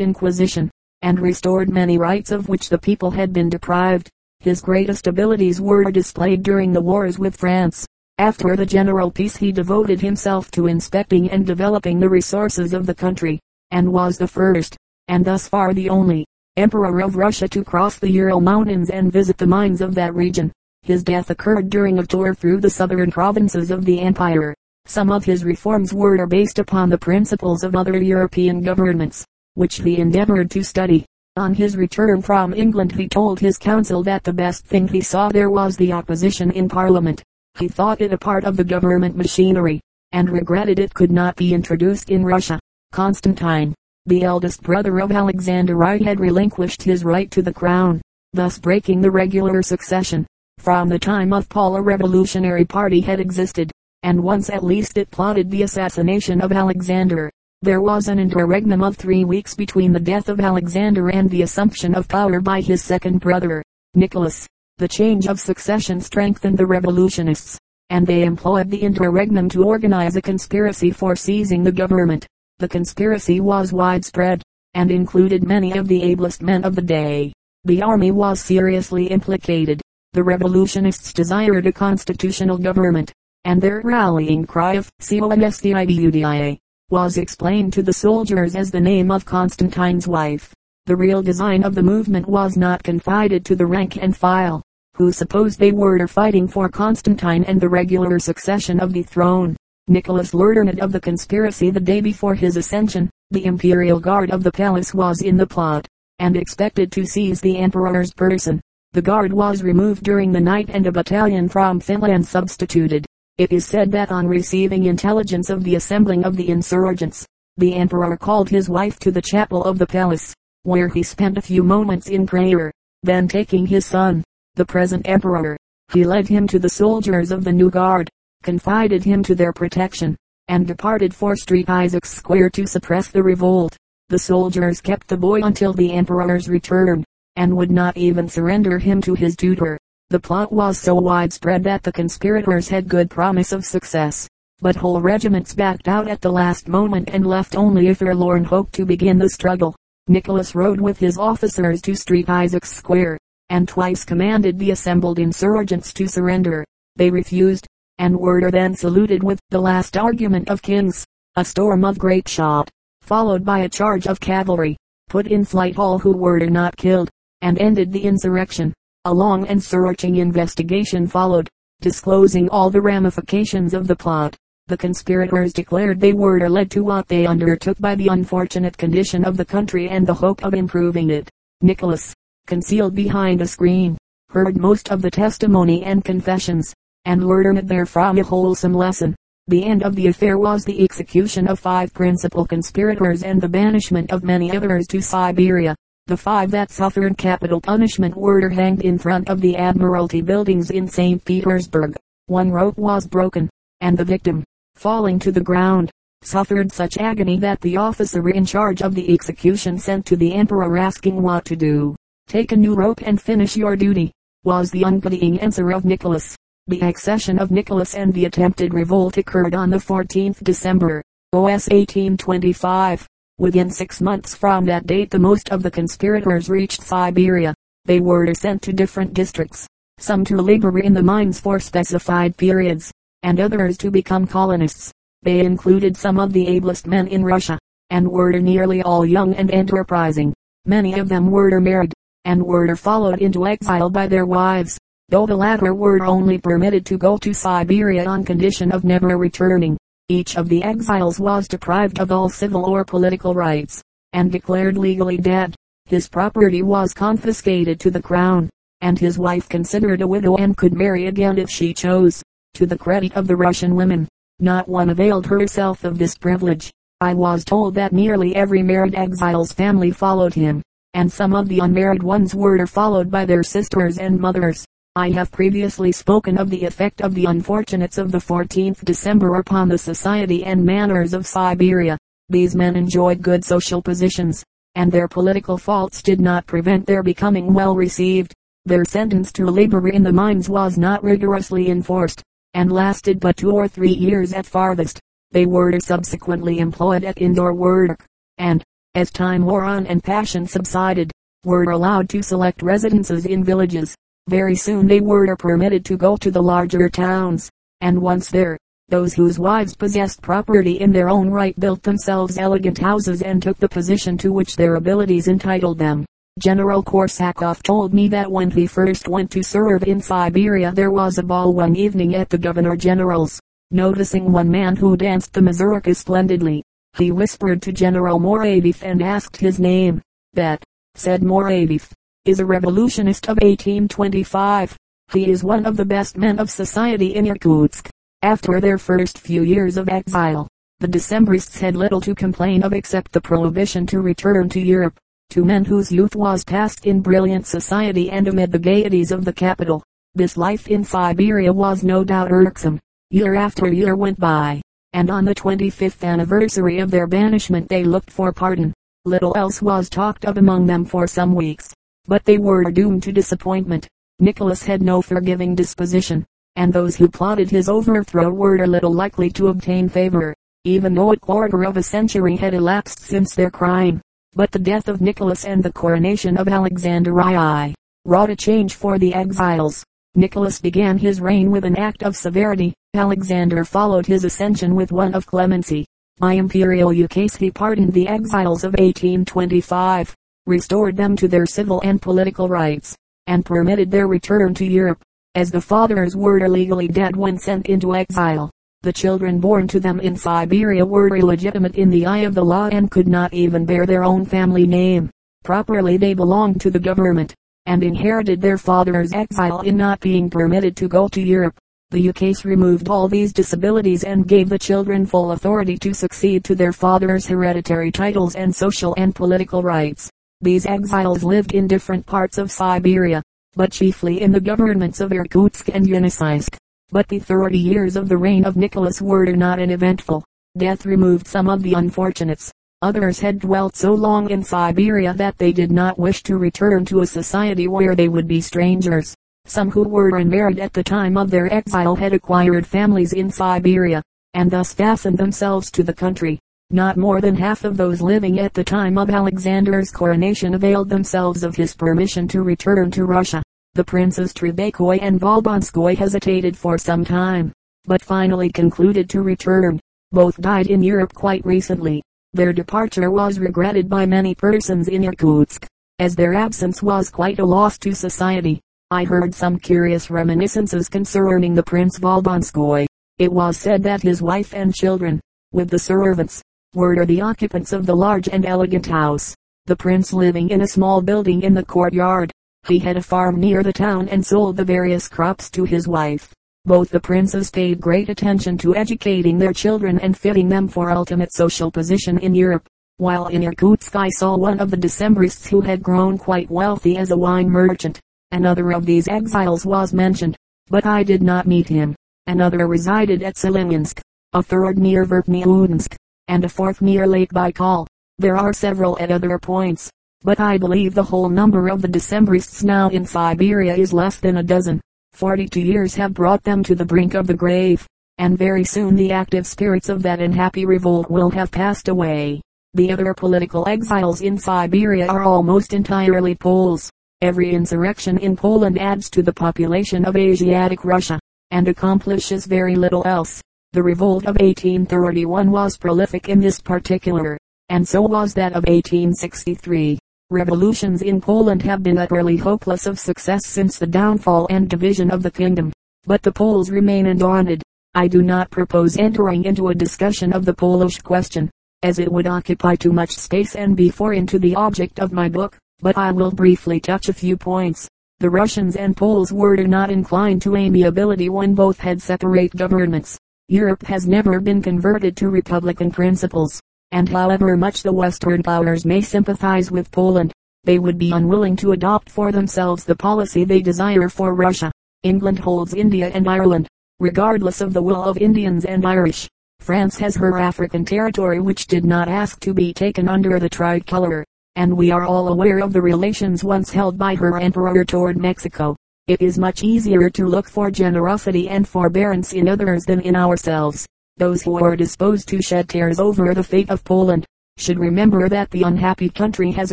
inquisition, 0.00 0.70
and 1.02 1.18
restored 1.18 1.68
many 1.68 1.98
rights 1.98 2.30
of 2.30 2.48
which 2.48 2.68
the 2.68 2.78
people 2.78 3.10
had 3.10 3.32
been 3.32 3.48
deprived. 3.48 4.08
His 4.38 4.60
greatest 4.60 5.08
abilities 5.08 5.60
were 5.60 5.90
displayed 5.90 6.44
during 6.44 6.72
the 6.72 6.80
wars 6.80 7.18
with 7.18 7.36
France. 7.36 7.84
After 8.18 8.54
the 8.54 8.66
general 8.66 9.10
peace 9.10 9.38
he 9.38 9.50
devoted 9.50 10.00
himself 10.00 10.48
to 10.52 10.68
inspecting 10.68 11.28
and 11.28 11.44
developing 11.44 11.98
the 11.98 12.08
resources 12.08 12.72
of 12.72 12.86
the 12.86 12.94
country, 12.94 13.40
and 13.72 13.92
was 13.92 14.16
the 14.16 14.28
first, 14.28 14.76
and 15.10 15.24
thus 15.24 15.48
far 15.48 15.74
the 15.74 15.90
only, 15.90 16.24
emperor 16.56 17.00
of 17.00 17.16
Russia 17.16 17.48
to 17.48 17.64
cross 17.64 17.98
the 17.98 18.10
Ural 18.10 18.40
Mountains 18.40 18.90
and 18.90 19.12
visit 19.12 19.36
the 19.36 19.46
mines 19.46 19.80
of 19.80 19.96
that 19.96 20.14
region. 20.14 20.52
His 20.82 21.02
death 21.02 21.30
occurred 21.30 21.68
during 21.68 21.98
a 21.98 22.06
tour 22.06 22.32
through 22.32 22.60
the 22.60 22.70
southern 22.70 23.10
provinces 23.10 23.72
of 23.72 23.84
the 23.84 24.00
empire. 24.00 24.54
Some 24.86 25.10
of 25.10 25.24
his 25.24 25.44
reforms 25.44 25.92
were 25.92 26.26
based 26.26 26.60
upon 26.60 26.88
the 26.88 26.96
principles 26.96 27.64
of 27.64 27.74
other 27.74 28.00
European 28.00 28.62
governments, 28.62 29.26
which 29.54 29.80
he 29.80 29.98
endeavored 29.98 30.48
to 30.52 30.62
study. 30.62 31.04
On 31.36 31.54
his 31.54 31.76
return 31.76 32.22
from 32.22 32.54
England 32.54 32.92
he 32.92 33.08
told 33.08 33.40
his 33.40 33.58
council 33.58 34.04
that 34.04 34.22
the 34.22 34.32
best 34.32 34.64
thing 34.64 34.86
he 34.86 35.00
saw 35.00 35.28
there 35.28 35.50
was 35.50 35.76
the 35.76 35.92
opposition 35.92 36.52
in 36.52 36.68
parliament. 36.68 37.20
He 37.58 37.66
thought 37.66 38.00
it 38.00 38.12
a 38.12 38.18
part 38.18 38.44
of 38.44 38.56
the 38.56 38.64
government 38.64 39.16
machinery, 39.16 39.80
and 40.12 40.30
regretted 40.30 40.78
it 40.78 40.94
could 40.94 41.10
not 41.10 41.34
be 41.34 41.52
introduced 41.52 42.10
in 42.10 42.24
Russia. 42.24 42.60
Constantine, 42.92 43.74
the 44.06 44.22
eldest 44.22 44.62
brother 44.62 44.98
of 45.00 45.12
Alexander 45.12 45.84
I 45.84 45.98
had 45.98 46.20
relinquished 46.20 46.82
his 46.82 47.04
right 47.04 47.30
to 47.30 47.42
the 47.42 47.52
crown, 47.52 48.00
thus 48.32 48.58
breaking 48.58 49.00
the 49.00 49.10
regular 49.10 49.62
succession. 49.62 50.26
From 50.58 50.88
the 50.88 50.98
time 50.98 51.32
of 51.32 51.48
Paul 51.48 51.76
a 51.76 51.82
revolutionary 51.82 52.64
party 52.64 53.00
had 53.00 53.20
existed, 53.20 53.70
and 54.02 54.22
once 54.22 54.48
at 54.48 54.64
least 54.64 54.96
it 54.96 55.10
plotted 55.10 55.50
the 55.50 55.62
assassination 55.62 56.40
of 56.40 56.52
Alexander. 56.52 57.30
There 57.62 57.82
was 57.82 58.08
an 58.08 58.18
interregnum 58.18 58.82
of 58.82 58.96
three 58.96 59.24
weeks 59.24 59.54
between 59.54 59.92
the 59.92 60.00
death 60.00 60.30
of 60.30 60.40
Alexander 60.40 61.10
and 61.10 61.28
the 61.28 61.42
assumption 61.42 61.94
of 61.94 62.08
power 62.08 62.40
by 62.40 62.62
his 62.62 62.82
second 62.82 63.20
brother, 63.20 63.62
Nicholas. 63.94 64.46
The 64.78 64.88
change 64.88 65.26
of 65.26 65.38
succession 65.38 66.00
strengthened 66.00 66.56
the 66.56 66.64
revolutionists, 66.64 67.58
and 67.90 68.06
they 68.06 68.22
employed 68.22 68.70
the 68.70 68.80
interregnum 68.80 69.50
to 69.50 69.64
organize 69.64 70.16
a 70.16 70.22
conspiracy 70.22 70.90
for 70.90 71.14
seizing 71.14 71.62
the 71.62 71.72
government. 71.72 72.26
The 72.60 72.68
conspiracy 72.68 73.40
was 73.40 73.72
widespread, 73.72 74.42
and 74.74 74.90
included 74.90 75.42
many 75.42 75.78
of 75.78 75.88
the 75.88 76.02
ablest 76.02 76.42
men 76.42 76.62
of 76.62 76.74
the 76.74 76.82
day. 76.82 77.32
The 77.64 77.80
army 77.80 78.10
was 78.10 78.38
seriously 78.38 79.06
implicated. 79.06 79.80
The 80.12 80.22
revolutionists 80.22 81.14
desired 81.14 81.66
a 81.66 81.72
constitutional 81.72 82.58
government, 82.58 83.14
and 83.46 83.62
their 83.62 83.80
rallying 83.82 84.44
cry 84.44 84.74
of 84.74 84.90
CONSTIBUDIA 85.00 86.58
was 86.90 87.16
explained 87.16 87.72
to 87.72 87.82
the 87.82 87.94
soldiers 87.94 88.54
as 88.54 88.70
the 88.70 88.78
name 88.78 89.10
of 89.10 89.24
Constantine's 89.24 90.06
wife. 90.06 90.52
The 90.84 90.96
real 90.96 91.22
design 91.22 91.64
of 91.64 91.74
the 91.74 91.82
movement 91.82 92.28
was 92.28 92.58
not 92.58 92.82
confided 92.82 93.42
to 93.46 93.56
the 93.56 93.64
rank 93.64 93.96
and 93.96 94.14
file, 94.14 94.60
who 94.96 95.12
supposed 95.12 95.58
they 95.58 95.72
were 95.72 96.06
fighting 96.06 96.46
for 96.46 96.68
Constantine 96.68 97.42
and 97.44 97.58
the 97.58 97.70
regular 97.70 98.18
succession 98.18 98.80
of 98.80 98.92
the 98.92 99.02
throne. 99.02 99.56
Nicholas 99.90 100.34
learned 100.34 100.78
of 100.78 100.92
the 100.92 101.00
conspiracy 101.00 101.68
the 101.68 101.80
day 101.80 102.00
before 102.00 102.36
his 102.36 102.56
ascension. 102.56 103.10
The 103.32 103.44
imperial 103.44 103.98
guard 103.98 104.30
of 104.30 104.44
the 104.44 104.52
palace 104.52 104.94
was 104.94 105.20
in 105.20 105.36
the 105.36 105.46
plot, 105.46 105.84
and 106.20 106.36
expected 106.36 106.92
to 106.92 107.04
seize 107.04 107.40
the 107.40 107.58
emperor's 107.58 108.12
person. 108.12 108.60
The 108.92 109.02
guard 109.02 109.32
was 109.32 109.64
removed 109.64 110.04
during 110.04 110.30
the 110.30 110.40
night 110.40 110.70
and 110.72 110.86
a 110.86 110.92
battalion 110.92 111.48
from 111.48 111.80
Finland 111.80 112.24
substituted. 112.24 113.04
It 113.36 113.50
is 113.50 113.66
said 113.66 113.90
that 113.90 114.12
on 114.12 114.28
receiving 114.28 114.84
intelligence 114.84 115.50
of 115.50 115.64
the 115.64 115.74
assembling 115.74 116.24
of 116.24 116.36
the 116.36 116.50
insurgents, 116.50 117.26
the 117.56 117.74
emperor 117.74 118.16
called 118.16 118.48
his 118.48 118.68
wife 118.68 119.00
to 119.00 119.10
the 119.10 119.20
chapel 119.20 119.64
of 119.64 119.78
the 119.78 119.88
palace, 119.88 120.32
where 120.62 120.88
he 120.88 121.02
spent 121.02 121.36
a 121.36 121.42
few 121.42 121.64
moments 121.64 122.08
in 122.08 122.26
prayer. 122.26 122.70
Then 123.02 123.26
taking 123.26 123.66
his 123.66 123.86
son, 123.86 124.22
the 124.54 124.64
present 124.64 125.08
emperor, 125.08 125.56
he 125.92 126.04
led 126.04 126.28
him 126.28 126.46
to 126.46 126.60
the 126.60 126.68
soldiers 126.68 127.32
of 127.32 127.42
the 127.42 127.52
new 127.52 127.70
guard, 127.70 128.08
confided 128.42 129.04
him 129.04 129.22
to 129.22 129.34
their 129.34 129.52
protection, 129.52 130.16
and 130.48 130.66
departed 130.66 131.14
for 131.14 131.36
Street 131.36 131.68
Isaacs 131.68 132.10
Square 132.10 132.50
to 132.50 132.66
suppress 132.66 133.08
the 133.08 133.22
revolt. 133.22 133.76
The 134.08 134.18
soldiers 134.18 134.80
kept 134.80 135.08
the 135.08 135.16
boy 135.16 135.42
until 135.42 135.72
the 135.72 135.92
emperor's 135.92 136.48
return, 136.48 137.04
and 137.36 137.56
would 137.56 137.70
not 137.70 137.96
even 137.96 138.28
surrender 138.28 138.78
him 138.78 139.00
to 139.02 139.14
his 139.14 139.36
tutor. 139.36 139.78
The 140.08 140.18
plot 140.18 140.52
was 140.52 140.78
so 140.78 140.96
widespread 140.96 141.62
that 141.64 141.84
the 141.84 141.92
conspirators 141.92 142.68
had 142.68 142.88
good 142.88 143.10
promise 143.10 143.52
of 143.52 143.64
success. 143.64 144.28
But 144.60 144.76
whole 144.76 145.00
regiments 145.00 145.54
backed 145.54 145.86
out 145.86 146.08
at 146.08 146.20
the 146.20 146.32
last 146.32 146.66
moment 146.68 147.10
and 147.12 147.26
left 147.26 147.56
only 147.56 147.88
a 147.88 147.94
forlorn 147.94 148.44
hope 148.44 148.72
to 148.72 148.84
begin 148.84 149.18
the 149.18 149.30
struggle. 149.30 149.76
Nicholas 150.08 150.54
rode 150.54 150.80
with 150.80 150.98
his 150.98 151.16
officers 151.16 151.80
to 151.82 151.94
Street 151.94 152.28
Isaacs 152.28 152.72
Square, 152.72 153.18
and 153.50 153.68
twice 153.68 154.04
commanded 154.04 154.58
the 154.58 154.72
assembled 154.72 155.18
insurgents 155.20 155.92
to 155.94 156.08
surrender. 156.08 156.64
They 156.96 157.10
refused, 157.10 157.66
and 158.00 158.18
were 158.18 158.50
then 158.50 158.74
saluted 158.74 159.22
with 159.22 159.38
the 159.50 159.60
last 159.60 159.96
argument 159.96 160.48
of 160.48 160.62
kings. 160.62 161.06
A 161.36 161.44
storm 161.44 161.84
of 161.84 161.98
grape 161.98 162.26
shot, 162.26 162.68
followed 163.02 163.44
by 163.44 163.60
a 163.60 163.68
charge 163.68 164.08
of 164.08 164.18
cavalry, 164.18 164.76
put 165.08 165.28
in 165.28 165.44
flight 165.44 165.78
all 165.78 165.98
who 165.98 166.16
were 166.16 166.40
not 166.40 166.76
killed, 166.76 167.10
and 167.42 167.58
ended 167.58 167.92
the 167.92 168.02
insurrection. 168.02 168.72
A 169.04 169.12
long 169.12 169.46
and 169.46 169.62
searching 169.62 170.16
investigation 170.16 171.06
followed, 171.06 171.48
disclosing 171.80 172.48
all 172.48 172.70
the 172.70 172.80
ramifications 172.80 173.74
of 173.74 173.86
the 173.86 173.96
plot. 173.96 174.34
The 174.66 174.76
conspirators 174.76 175.52
declared 175.52 176.00
they 176.00 176.12
were 176.12 176.48
led 176.48 176.70
to 176.72 176.82
what 176.82 177.06
they 177.06 177.26
undertook 177.26 177.78
by 177.80 177.94
the 177.96 178.08
unfortunate 178.08 178.78
condition 178.78 179.24
of 179.24 179.36
the 179.36 179.44
country 179.44 179.88
and 179.88 180.06
the 180.06 180.14
hope 180.14 180.42
of 180.42 180.54
improving 180.54 181.10
it. 181.10 181.28
Nicholas, 181.60 182.14
concealed 182.46 182.94
behind 182.94 183.40
a 183.40 183.46
screen, 183.46 183.98
heard 184.30 184.56
most 184.56 184.90
of 184.90 185.02
the 185.02 185.10
testimony 185.10 185.82
and 185.82 186.04
confessions, 186.04 186.72
and 187.04 187.26
learned 187.26 187.68
therefrom 187.68 188.18
a 188.18 188.22
wholesome 188.22 188.74
lesson. 188.74 189.14
The 189.46 189.64
end 189.64 189.82
of 189.82 189.96
the 189.96 190.06
affair 190.06 190.38
was 190.38 190.64
the 190.64 190.84
execution 190.84 191.48
of 191.48 191.58
five 191.58 191.92
principal 191.92 192.46
conspirators 192.46 193.22
and 193.22 193.40
the 193.40 193.48
banishment 193.48 194.12
of 194.12 194.22
many 194.22 194.54
others 194.54 194.86
to 194.88 195.00
Siberia. 195.00 195.74
The 196.06 196.16
five 196.16 196.50
that 196.50 196.70
suffered 196.70 197.18
capital 197.18 197.60
punishment 197.60 198.16
were 198.16 198.48
hanged 198.48 198.82
in 198.82 198.98
front 198.98 199.28
of 199.28 199.40
the 199.40 199.56
Admiralty 199.56 200.22
buildings 200.22 200.70
in 200.70 200.86
St. 200.88 201.24
Petersburg. 201.24 201.96
One 202.26 202.50
rope 202.50 202.78
was 202.78 203.06
broken, 203.06 203.50
and 203.80 203.96
the 203.96 204.04
victim, 204.04 204.44
falling 204.74 205.18
to 205.20 205.32
the 205.32 205.40
ground, 205.40 205.90
suffered 206.22 206.70
such 206.70 206.98
agony 206.98 207.38
that 207.38 207.60
the 207.60 207.76
officer 207.76 208.28
in 208.28 208.44
charge 208.44 208.82
of 208.82 208.94
the 208.94 209.12
execution 209.12 209.78
sent 209.78 210.04
to 210.06 210.16
the 210.16 210.34
emperor 210.34 210.76
asking 210.76 211.22
what 211.22 211.44
to 211.46 211.56
do. 211.56 211.96
Take 212.28 212.52
a 212.52 212.56
new 212.56 212.74
rope 212.74 213.02
and 213.02 213.20
finish 213.20 213.56
your 213.56 213.74
duty, 213.74 214.12
was 214.44 214.70
the 214.70 214.82
unpitying 214.82 215.42
answer 215.42 215.72
of 215.72 215.84
Nicholas. 215.84 216.36
The 216.66 216.82
accession 216.82 217.40
of 217.40 217.50
Nicholas 217.50 217.96
and 217.96 218.14
the 218.14 218.26
attempted 218.26 218.74
revolt 218.74 219.16
occurred 219.16 219.56
on 219.56 219.70
the 219.70 219.78
14th 219.78 220.44
December, 220.44 221.02
OS 221.32 221.68
1825. 221.68 223.08
Within 223.38 223.70
six 223.70 224.00
months 224.00 224.36
from 224.36 224.66
that 224.66 224.86
date 224.86 225.10
the 225.10 225.18
most 225.18 225.50
of 225.50 225.64
the 225.64 225.70
conspirators 225.70 226.48
reached 226.48 226.82
Siberia. 226.82 227.54
They 227.86 227.98
were 227.98 228.32
sent 228.34 228.62
to 228.62 228.72
different 228.72 229.14
districts, 229.14 229.66
some 229.98 230.24
to 230.26 230.36
labor 230.36 230.78
in 230.78 230.92
the 230.92 231.02
mines 231.02 231.40
for 231.40 231.58
specified 231.58 232.36
periods, 232.36 232.92
and 233.24 233.40
others 233.40 233.76
to 233.78 233.90
become 233.90 234.26
colonists. 234.26 234.92
They 235.22 235.40
included 235.40 235.96
some 235.96 236.20
of 236.20 236.32
the 236.32 236.46
ablest 236.46 236.86
men 236.86 237.08
in 237.08 237.24
Russia, 237.24 237.58
and 237.88 238.08
were 238.08 238.32
nearly 238.32 238.80
all 238.82 239.04
young 239.04 239.34
and 239.34 239.50
enterprising. 239.50 240.34
Many 240.66 241.00
of 241.00 241.08
them 241.08 241.32
were 241.32 241.60
married, 241.60 241.94
and 242.24 242.44
were 242.44 242.76
followed 242.76 243.18
into 243.18 243.46
exile 243.46 243.90
by 243.90 244.06
their 244.06 244.26
wives, 244.26 244.78
though 245.10 245.26
the 245.26 245.36
latter 245.36 245.74
were 245.74 246.04
only 246.04 246.38
permitted 246.38 246.86
to 246.86 246.96
go 246.96 247.18
to 247.18 247.34
Siberia 247.34 248.06
on 248.06 248.24
condition 248.24 248.70
of 248.70 248.84
never 248.84 249.18
returning. 249.18 249.76
Each 250.08 250.36
of 250.36 250.48
the 250.48 250.62
exiles 250.62 251.20
was 251.20 251.48
deprived 251.48 251.98
of 251.98 252.12
all 252.12 252.28
civil 252.28 252.64
or 252.64 252.84
political 252.84 253.34
rights, 253.34 253.82
and 254.12 254.30
declared 254.30 254.78
legally 254.78 255.18
dead. 255.18 255.54
His 255.86 256.08
property 256.08 256.62
was 256.62 256.94
confiscated 256.94 257.80
to 257.80 257.90
the 257.90 258.02
crown, 258.02 258.48
and 258.80 258.98
his 258.98 259.18
wife 259.18 259.48
considered 259.48 260.00
a 260.00 260.06
widow 260.06 260.36
and 260.36 260.56
could 260.56 260.74
marry 260.74 261.06
again 261.06 261.38
if 261.38 261.50
she 261.50 261.74
chose. 261.74 262.22
To 262.54 262.66
the 262.66 262.78
credit 262.78 263.16
of 263.16 263.26
the 263.26 263.36
Russian 263.36 263.74
women, 263.74 264.08
not 264.38 264.68
one 264.68 264.90
availed 264.90 265.26
herself 265.26 265.84
of 265.84 265.98
this 265.98 266.16
privilege. 266.16 266.70
I 267.00 267.14
was 267.14 267.44
told 267.44 267.74
that 267.74 267.92
nearly 267.92 268.36
every 268.36 268.62
married 268.62 268.94
exile's 268.94 269.52
family 269.52 269.90
followed 269.90 270.34
him, 270.34 270.62
and 270.94 271.10
some 271.10 271.34
of 271.34 271.48
the 271.48 271.60
unmarried 271.60 272.02
ones 272.02 272.34
were 272.34 272.66
followed 272.66 273.10
by 273.10 273.24
their 273.24 273.42
sisters 273.42 273.98
and 273.98 274.18
mothers. 274.18 274.64
I 274.96 275.10
have 275.10 275.30
previously 275.30 275.92
spoken 275.92 276.36
of 276.36 276.50
the 276.50 276.64
effect 276.64 277.00
of 277.00 277.14
the 277.14 277.26
unfortunates 277.26 277.96
of 277.96 278.10
the 278.10 278.18
14th 278.18 278.84
December 278.84 279.36
upon 279.36 279.68
the 279.68 279.78
society 279.78 280.42
and 280.42 280.64
manners 280.64 281.14
of 281.14 281.28
Siberia. 281.28 281.96
These 282.28 282.56
men 282.56 282.74
enjoyed 282.74 283.22
good 283.22 283.44
social 283.44 283.80
positions, 283.80 284.42
and 284.74 284.90
their 284.90 285.06
political 285.06 285.56
faults 285.58 286.02
did 286.02 286.20
not 286.20 286.44
prevent 286.48 286.86
their 286.86 287.04
becoming 287.04 287.54
well 287.54 287.76
received. 287.76 288.34
Their 288.64 288.84
sentence 288.84 289.30
to 289.34 289.46
labor 289.46 289.86
in 289.88 290.02
the 290.02 290.12
mines 290.12 290.48
was 290.48 290.76
not 290.76 291.04
rigorously 291.04 291.70
enforced, 291.70 292.24
and 292.54 292.72
lasted 292.72 293.20
but 293.20 293.36
two 293.36 293.52
or 293.52 293.68
three 293.68 293.92
years 293.92 294.32
at 294.32 294.44
farthest. 294.44 294.98
They 295.30 295.46
were 295.46 295.78
subsequently 295.78 296.58
employed 296.58 297.04
at 297.04 297.22
indoor 297.22 297.54
work, 297.54 298.04
and, 298.38 298.64
as 298.96 299.12
time 299.12 299.44
wore 299.44 299.62
on 299.62 299.86
and 299.86 300.02
passion 300.02 300.48
subsided, 300.48 301.12
were 301.44 301.70
allowed 301.70 302.08
to 302.08 302.24
select 302.24 302.60
residences 302.60 303.24
in 303.24 303.44
villages. 303.44 303.94
Very 304.30 304.54
soon 304.54 304.86
they 304.86 305.00
were 305.00 305.34
permitted 305.34 305.84
to 305.86 305.96
go 305.96 306.16
to 306.18 306.30
the 306.30 306.40
larger 306.40 306.88
towns, 306.88 307.50
and 307.80 308.00
once 308.00 308.30
there, 308.30 308.56
those 308.88 309.12
whose 309.12 309.40
wives 309.40 309.74
possessed 309.74 310.22
property 310.22 310.78
in 310.78 310.92
their 310.92 311.08
own 311.08 311.28
right 311.28 311.58
built 311.58 311.82
themselves 311.82 312.38
elegant 312.38 312.78
houses 312.78 313.22
and 313.22 313.42
took 313.42 313.58
the 313.58 313.68
position 313.68 314.16
to 314.18 314.32
which 314.32 314.54
their 314.54 314.76
abilities 314.76 315.26
entitled 315.26 315.78
them. 315.78 316.06
General 316.38 316.80
Korsakoff 316.80 317.60
told 317.64 317.92
me 317.92 318.06
that 318.06 318.30
when 318.30 318.52
he 318.52 318.68
first 318.68 319.08
went 319.08 319.32
to 319.32 319.42
serve 319.42 319.82
in 319.82 320.00
Siberia 320.00 320.70
there 320.70 320.92
was 320.92 321.18
a 321.18 321.24
ball 321.24 321.52
one 321.52 321.74
evening 321.74 322.14
at 322.14 322.30
the 322.30 322.38
Governor 322.38 322.76
General's. 322.76 323.40
Noticing 323.72 324.30
one 324.30 324.48
man 324.48 324.76
who 324.76 324.96
danced 324.96 325.32
the 325.32 325.42
mazurka 325.42 325.92
splendidly, 325.92 326.62
he 326.96 327.10
whispered 327.10 327.62
to 327.62 327.72
General 327.72 328.20
Moraviev 328.20 328.80
and 328.84 329.02
asked 329.02 329.38
his 329.38 329.58
name. 329.58 330.00
That, 330.34 330.62
said 330.94 331.22
Moraviev, 331.22 331.90
is 332.26 332.38
a 332.38 332.44
revolutionist 332.44 333.28
of 333.28 333.36
1825. 333.36 334.76
He 335.10 335.30
is 335.30 335.42
one 335.42 335.64
of 335.64 335.78
the 335.78 335.86
best 335.86 336.18
men 336.18 336.38
of 336.38 336.50
society 336.50 337.14
in 337.14 337.26
Irkutsk. 337.26 337.88
After 338.20 338.60
their 338.60 338.76
first 338.76 339.16
few 339.16 339.42
years 339.42 339.78
of 339.78 339.88
exile, 339.88 340.46
the 340.80 340.86
Decembrists 340.86 341.58
had 341.60 341.76
little 341.76 342.00
to 342.02 342.14
complain 342.14 342.62
of 342.62 342.74
except 342.74 343.12
the 343.12 343.22
prohibition 343.22 343.86
to 343.86 344.02
return 344.02 344.50
to 344.50 344.60
Europe. 344.60 344.98
To 345.30 345.46
men 345.46 345.64
whose 345.64 345.90
youth 345.90 346.14
was 346.14 346.44
passed 346.44 346.84
in 346.84 347.00
brilliant 347.00 347.46
society 347.46 348.10
and 348.10 348.28
amid 348.28 348.52
the 348.52 348.58
gaieties 348.58 349.12
of 349.12 349.24
the 349.24 349.32
capital, 349.32 349.82
this 350.14 350.36
life 350.36 350.68
in 350.68 350.84
Siberia 350.84 351.50
was 351.50 351.82
no 351.82 352.04
doubt 352.04 352.30
irksome. 352.30 352.78
Year 353.10 353.34
after 353.34 353.72
year 353.72 353.96
went 353.96 354.20
by, 354.20 354.60
and 354.92 355.08
on 355.08 355.24
the 355.24 355.34
25th 355.34 356.04
anniversary 356.06 356.80
of 356.80 356.90
their 356.90 357.06
banishment 357.06 357.70
they 357.70 357.82
looked 357.82 358.10
for 358.10 358.30
pardon. 358.30 358.74
Little 359.06 359.34
else 359.38 359.62
was 359.62 359.88
talked 359.88 360.26
of 360.26 360.36
among 360.36 360.66
them 360.66 360.84
for 360.84 361.06
some 361.06 361.34
weeks, 361.34 361.72
but 362.06 362.24
they 362.24 362.38
were 362.38 362.70
doomed 362.70 363.02
to 363.02 363.12
disappointment. 363.12 363.88
Nicholas 364.18 364.62
had 364.64 364.82
no 364.82 365.00
forgiving 365.00 365.54
disposition, 365.54 366.26
and 366.56 366.72
those 366.72 366.96
who 366.96 367.08
plotted 367.08 367.50
his 367.50 367.68
overthrow 367.68 368.30
were 368.30 368.66
little 368.66 368.92
likely 368.92 369.30
to 369.30 369.48
obtain 369.48 369.88
favor, 369.88 370.34
even 370.64 370.94
though 370.94 371.12
a 371.12 371.16
quarter 371.16 371.64
of 371.64 371.76
a 371.76 371.82
century 371.82 372.36
had 372.36 372.52
elapsed 372.52 372.98
since 372.98 373.34
their 373.34 373.50
crime. 373.50 374.00
But 374.34 374.52
the 374.52 374.58
death 374.58 374.88
of 374.88 375.00
Nicholas 375.00 375.44
and 375.44 375.62
the 375.62 375.72
coronation 375.72 376.36
of 376.36 376.48
Alexander 376.48 377.10
II 377.18 377.74
wrought 378.04 378.30
a 378.30 378.36
change 378.36 378.74
for 378.74 378.98
the 378.98 379.14
exiles. 379.14 379.84
Nicholas 380.14 380.60
began 380.60 380.98
his 380.98 381.20
reign 381.20 381.50
with 381.50 381.64
an 381.64 381.76
act 381.76 382.02
of 382.02 382.16
severity, 382.16 382.74
Alexander 382.94 383.64
followed 383.64 384.06
his 384.06 384.24
ascension 384.24 384.74
with 384.74 384.92
one 384.92 385.14
of 385.14 385.24
clemency. 385.24 385.86
By 386.18 386.34
imperial 386.34 386.92
ukase 386.92 387.36
he 387.36 387.50
pardoned 387.50 387.92
the 387.92 388.08
exiles 388.08 388.64
of 388.64 388.72
1825, 388.72 390.14
restored 390.46 390.96
them 390.96 391.16
to 391.16 391.28
their 391.28 391.46
civil 391.46 391.80
and 391.82 392.00
political 392.00 392.48
rights, 392.48 392.96
and 393.26 393.44
permitted 393.44 393.90
their 393.90 394.06
return 394.06 394.54
to 394.54 394.64
Europe. 394.64 395.02
As 395.34 395.50
the 395.50 395.60
fathers 395.60 396.16
were 396.16 396.48
legally 396.48 396.88
dead 396.88 397.14
when 397.14 397.38
sent 397.38 397.66
into 397.66 397.94
exile, 397.94 398.50
the 398.82 398.92
children 398.92 399.40
born 399.40 399.68
to 399.68 399.78
them 399.78 400.00
in 400.00 400.16
Siberia 400.16 400.84
were 400.84 401.14
illegitimate 401.14 401.76
in 401.76 401.90
the 401.90 402.06
eye 402.06 402.24
of 402.24 402.34
the 402.34 402.44
law 402.44 402.68
and 402.72 402.90
could 402.90 403.06
not 403.06 403.34
even 403.34 403.66
bear 403.66 403.84
their 403.84 404.02
own 404.02 404.24
family 404.24 404.66
name. 404.66 405.10
Properly 405.44 405.96
they 405.96 406.14
belonged 406.14 406.60
to 406.62 406.70
the 406.70 406.78
government 406.78 407.34
and 407.66 407.82
inherited 407.82 408.40
their 408.40 408.58
father's 408.58 409.12
exile 409.12 409.60
in 409.60 409.76
not 409.76 410.00
being 410.00 410.30
permitted 410.30 410.76
to 410.78 410.88
go 410.88 411.08
to 411.08 411.20
Europe. 411.20 411.56
The 411.90 412.00
ukase 412.00 412.44
removed 412.44 412.88
all 412.88 413.06
these 413.06 413.32
disabilities 413.32 414.02
and 414.02 414.26
gave 414.26 414.48
the 414.48 414.58
children 414.58 415.04
full 415.04 415.32
authority 415.32 415.76
to 415.78 415.92
succeed 415.92 416.42
to 416.44 416.54
their 416.54 416.72
father's 416.72 417.26
hereditary 417.26 417.92
titles 417.92 418.34
and 418.34 418.54
social 418.54 418.94
and 418.96 419.14
political 419.14 419.62
rights. 419.62 420.10
These 420.40 420.66
exiles 420.66 421.22
lived 421.22 421.52
in 421.52 421.66
different 421.66 422.06
parts 422.06 422.38
of 422.38 422.50
Siberia, 422.50 423.22
but 423.54 423.72
chiefly 423.72 424.22
in 424.22 424.32
the 424.32 424.40
governments 424.40 425.00
of 425.00 425.12
Irkutsk 425.12 425.68
and 425.68 425.86
Yeniseisk. 425.86 426.56
But 426.90 427.08
the 427.08 427.18
thirty 427.18 427.58
years 427.58 427.96
of 427.96 428.08
the 428.08 428.16
reign 428.16 428.44
of 428.44 428.56
Nicholas 428.56 429.00
were 429.02 429.26
not 429.26 429.58
uneventful. 429.58 430.24
Death 430.56 430.86
removed 430.86 431.26
some 431.26 431.48
of 431.48 431.62
the 431.62 431.74
unfortunates, 431.74 432.50
Others 432.82 433.20
had 433.20 433.40
dwelt 433.40 433.76
so 433.76 433.92
long 433.92 434.30
in 434.30 434.42
Siberia 434.42 435.12
that 435.12 435.36
they 435.36 435.52
did 435.52 435.70
not 435.70 435.98
wish 435.98 436.22
to 436.22 436.38
return 436.38 436.86
to 436.86 437.02
a 437.02 437.06
society 437.06 437.68
where 437.68 437.94
they 437.94 438.08
would 438.08 438.26
be 438.26 438.40
strangers. 438.40 439.14
Some 439.44 439.70
who 439.70 439.86
were 439.86 440.16
unmarried 440.16 440.58
at 440.58 440.72
the 440.72 440.82
time 440.82 441.18
of 441.18 441.30
their 441.30 441.52
exile 441.52 441.94
had 441.94 442.14
acquired 442.14 442.66
families 442.66 443.12
in 443.12 443.30
Siberia, 443.30 444.02
and 444.32 444.50
thus 444.50 444.72
fastened 444.72 445.18
themselves 445.18 445.70
to 445.72 445.82
the 445.82 445.92
country. 445.92 446.38
Not 446.72 446.96
more 446.96 447.20
than 447.20 447.34
half 447.34 447.64
of 447.64 447.76
those 447.76 448.00
living 448.00 448.38
at 448.38 448.54
the 448.54 448.62
time 448.62 448.96
of 448.96 449.10
Alexander's 449.10 449.90
coronation 449.90 450.54
availed 450.54 450.88
themselves 450.88 451.42
of 451.42 451.56
his 451.56 451.74
permission 451.74 452.28
to 452.28 452.42
return 452.42 452.92
to 452.92 453.06
Russia. 453.06 453.42
The 453.74 453.82
princes 453.82 454.32
Trubetskoy 454.32 455.00
and 455.02 455.20
Volkonskoy 455.20 455.96
hesitated 455.96 456.56
for 456.56 456.78
some 456.78 457.04
time, 457.04 457.52
but 457.86 458.02
finally 458.02 458.50
concluded 458.50 459.10
to 459.10 459.22
return. 459.22 459.80
Both 460.12 460.40
died 460.40 460.68
in 460.68 460.80
Europe 460.80 461.12
quite 461.12 461.44
recently. 461.44 462.04
Their 462.34 462.52
departure 462.52 463.10
was 463.10 463.40
regretted 463.40 463.88
by 463.88 464.06
many 464.06 464.36
persons 464.36 464.86
in 464.86 465.02
Irkutsk, 465.02 465.66
as 465.98 466.14
their 466.14 466.34
absence 466.34 466.84
was 466.84 467.10
quite 467.10 467.40
a 467.40 467.44
loss 467.44 467.78
to 467.78 467.96
society. 467.96 468.60
I 468.92 469.02
heard 469.02 469.34
some 469.34 469.58
curious 469.58 470.08
reminiscences 470.08 470.88
concerning 470.88 471.54
the 471.54 471.64
Prince 471.64 471.98
Volkonskoy. 471.98 472.86
It 473.18 473.32
was 473.32 473.56
said 473.56 473.82
that 473.82 474.02
his 474.02 474.22
wife 474.22 474.54
and 474.54 474.72
children, 474.72 475.20
with 475.52 475.68
the 475.68 475.78
servants, 475.78 476.40
were 476.74 477.04
the 477.04 477.20
occupants 477.20 477.72
of 477.72 477.84
the 477.84 477.96
large 477.96 478.28
and 478.28 478.46
elegant 478.46 478.86
house. 478.86 479.34
The 479.66 479.74
prince 479.74 480.12
living 480.12 480.50
in 480.50 480.60
a 480.60 480.68
small 480.68 481.02
building 481.02 481.42
in 481.42 481.52
the 481.52 481.64
courtyard. 481.64 482.30
He 482.68 482.78
had 482.78 482.96
a 482.96 483.02
farm 483.02 483.40
near 483.40 483.62
the 483.62 483.72
town 483.72 484.08
and 484.08 484.24
sold 484.24 484.56
the 484.56 484.64
various 484.64 485.08
crops 485.08 485.50
to 485.50 485.64
his 485.64 485.88
wife. 485.88 486.32
Both 486.64 486.90
the 486.90 487.00
princes 487.00 487.50
paid 487.50 487.80
great 487.80 488.08
attention 488.08 488.56
to 488.58 488.76
educating 488.76 489.38
their 489.38 489.52
children 489.52 489.98
and 489.98 490.16
fitting 490.16 490.48
them 490.48 490.68
for 490.68 490.90
ultimate 490.90 491.32
social 491.32 491.70
position 491.72 492.18
in 492.18 492.34
Europe. 492.34 492.68
While 492.98 493.26
in 493.28 493.42
Irkutsk 493.42 493.96
I 493.96 494.08
saw 494.10 494.36
one 494.36 494.60
of 494.60 494.70
the 494.70 494.76
Decembrists 494.76 495.48
who 495.48 495.62
had 495.62 495.82
grown 495.82 496.18
quite 496.18 496.50
wealthy 496.50 496.98
as 496.98 497.10
a 497.10 497.16
wine 497.16 497.48
merchant. 497.48 497.98
Another 498.30 498.72
of 498.72 498.86
these 498.86 499.08
exiles 499.08 499.66
was 499.66 499.92
mentioned, 499.92 500.36
but 500.68 500.86
I 500.86 501.02
did 501.02 501.22
not 501.22 501.48
meet 501.48 501.68
him. 501.68 501.96
Another 502.28 502.68
resided 502.68 503.24
at 503.24 503.36
Selenginsk, 503.36 504.00
a 504.34 504.42
third 504.42 504.78
near 504.78 505.04
Verkhneyudinsk, 505.04 505.96
and 506.30 506.44
a 506.44 506.48
fourth 506.48 506.80
near 506.80 507.06
Lake 507.08 507.32
Baikal. 507.32 507.86
There 508.18 508.36
are 508.36 508.52
several 508.52 508.96
at 509.00 509.10
other 509.10 509.36
points, 509.36 509.90
but 510.22 510.38
I 510.38 510.58
believe 510.58 510.94
the 510.94 511.02
whole 511.02 511.28
number 511.28 511.68
of 511.68 511.82
the 511.82 511.88
Decembrists 511.88 512.62
now 512.62 512.88
in 512.88 513.04
Siberia 513.04 513.74
is 513.74 513.92
less 513.92 514.20
than 514.20 514.36
a 514.36 514.42
dozen. 514.42 514.80
Forty-two 515.12 515.60
years 515.60 515.96
have 515.96 516.14
brought 516.14 516.44
them 516.44 516.62
to 516.62 516.76
the 516.76 516.84
brink 516.84 517.14
of 517.14 517.26
the 517.26 517.34
grave, 517.34 517.84
and 518.18 518.38
very 518.38 518.62
soon 518.62 518.94
the 518.94 519.10
active 519.10 519.44
spirits 519.44 519.88
of 519.88 520.02
that 520.04 520.20
unhappy 520.20 520.64
revolt 520.64 521.10
will 521.10 521.30
have 521.30 521.50
passed 521.50 521.88
away. 521.88 522.40
The 522.74 522.92
other 522.92 523.12
political 523.12 523.66
exiles 523.66 524.20
in 524.20 524.38
Siberia 524.38 525.08
are 525.08 525.24
almost 525.24 525.72
entirely 525.72 526.36
Poles. 526.36 526.88
Every 527.22 527.52
insurrection 527.52 528.18
in 528.18 528.36
Poland 528.36 528.78
adds 528.78 529.10
to 529.10 529.22
the 529.22 529.32
population 529.32 530.04
of 530.04 530.16
Asiatic 530.16 530.84
Russia, 530.84 531.18
and 531.50 531.66
accomplishes 531.66 532.46
very 532.46 532.76
little 532.76 533.04
else. 533.04 533.42
The 533.72 533.84
revolt 533.84 534.24
of 534.24 534.34
1831 534.40 535.48
was 535.48 535.76
prolific 535.76 536.28
in 536.28 536.40
this 536.40 536.58
particular, 536.58 537.38
and 537.68 537.86
so 537.86 538.02
was 538.02 538.34
that 538.34 538.50
of 538.50 538.64
1863. 538.64 539.96
Revolutions 540.28 541.02
in 541.02 541.20
Poland 541.20 541.62
have 541.62 541.80
been 541.80 541.96
utterly 541.96 542.36
hopeless 542.36 542.86
of 542.86 542.98
success 542.98 543.46
since 543.46 543.78
the 543.78 543.86
downfall 543.86 544.48
and 544.50 544.68
division 544.68 545.08
of 545.12 545.22
the 545.22 545.30
kingdom. 545.30 545.72
But 546.04 546.20
the 546.22 546.32
Poles 546.32 546.68
remain 546.68 547.06
undaunted. 547.06 547.62
I 547.94 548.08
do 548.08 548.22
not 548.22 548.50
propose 548.50 548.96
entering 548.96 549.44
into 549.44 549.68
a 549.68 549.74
discussion 549.74 550.32
of 550.32 550.44
the 550.44 550.54
Polish 550.54 550.98
question, 550.98 551.48
as 551.84 552.00
it 552.00 552.10
would 552.10 552.26
occupy 552.26 552.74
too 552.74 552.92
much 552.92 553.12
space 553.12 553.54
and 553.54 553.76
be 553.76 553.88
foreign 553.88 554.26
to 554.26 554.40
the 554.40 554.56
object 554.56 554.98
of 554.98 555.12
my 555.12 555.28
book, 555.28 555.56
but 555.80 555.96
I 555.96 556.10
will 556.10 556.32
briefly 556.32 556.80
touch 556.80 557.08
a 557.08 557.12
few 557.12 557.36
points. 557.36 557.88
The 558.18 558.30
Russians 558.30 558.74
and 558.74 558.96
Poles 558.96 559.32
were 559.32 559.56
not 559.58 559.92
inclined 559.92 560.42
to 560.42 560.56
amiability 560.56 561.28
when 561.28 561.54
both 561.54 561.78
had 561.78 562.02
separate 562.02 562.56
governments. 562.56 563.16
Europe 563.50 563.84
has 563.84 564.06
never 564.06 564.38
been 564.38 564.62
converted 564.62 565.16
to 565.16 565.28
republican 565.28 565.90
principles 565.90 566.60
and 566.92 567.08
however 567.08 567.56
much 567.56 567.82
the 567.82 567.92
Western 567.92 568.44
powers 568.44 568.84
may 568.84 569.00
sympathize 569.00 569.72
with 569.72 569.90
Poland, 569.90 570.32
they 570.62 570.78
would 570.78 570.98
be 570.98 571.10
unwilling 571.10 571.56
to 571.56 571.72
adopt 571.72 572.08
for 572.08 572.30
themselves 572.30 572.84
the 572.84 572.94
policy 572.94 573.44
they 573.44 573.60
desire 573.60 574.08
for 574.08 574.34
Russia. 574.34 574.70
England 575.02 575.38
holds 575.38 575.74
India 575.74 576.10
and 576.14 576.28
Ireland, 576.28 576.68
regardless 577.00 577.60
of 577.60 577.72
the 577.72 577.82
will 577.82 578.04
of 578.04 578.18
Indians 578.18 578.64
and 578.66 578.86
Irish. 578.86 579.28
France 579.58 579.98
has 579.98 580.14
her 580.16 580.38
African 580.38 580.84
territory 580.84 581.40
which 581.40 581.66
did 581.66 581.84
not 581.84 582.08
ask 582.08 582.38
to 582.40 582.54
be 582.54 582.72
taken 582.72 583.08
under 583.08 583.40
the 583.40 583.48
tricolor. 583.48 584.24
and 584.56 584.76
we 584.76 584.92
are 584.92 585.04
all 585.04 585.28
aware 585.28 585.58
of 585.58 585.72
the 585.72 585.80
relations 585.80 586.44
once 586.44 586.70
held 586.70 586.96
by 586.96 587.16
her 587.16 587.38
emperor 587.38 587.84
toward 587.84 588.16
Mexico. 588.16 588.76
It 589.10 589.20
is 589.20 589.40
much 589.40 589.64
easier 589.64 590.08
to 590.08 590.24
look 590.24 590.48
for 590.48 590.70
generosity 590.70 591.48
and 591.48 591.66
forbearance 591.66 592.32
in 592.32 592.46
others 592.46 592.84
than 592.84 593.00
in 593.00 593.16
ourselves. 593.16 593.84
Those 594.18 594.40
who 594.40 594.62
are 594.62 594.76
disposed 594.76 595.26
to 595.30 595.42
shed 595.42 595.68
tears 595.68 595.98
over 595.98 596.32
the 596.32 596.44
fate 596.44 596.70
of 596.70 596.84
Poland, 596.84 597.26
should 597.56 597.80
remember 597.80 598.28
that 598.28 598.52
the 598.52 598.62
unhappy 598.62 599.08
country 599.08 599.50
has 599.50 599.72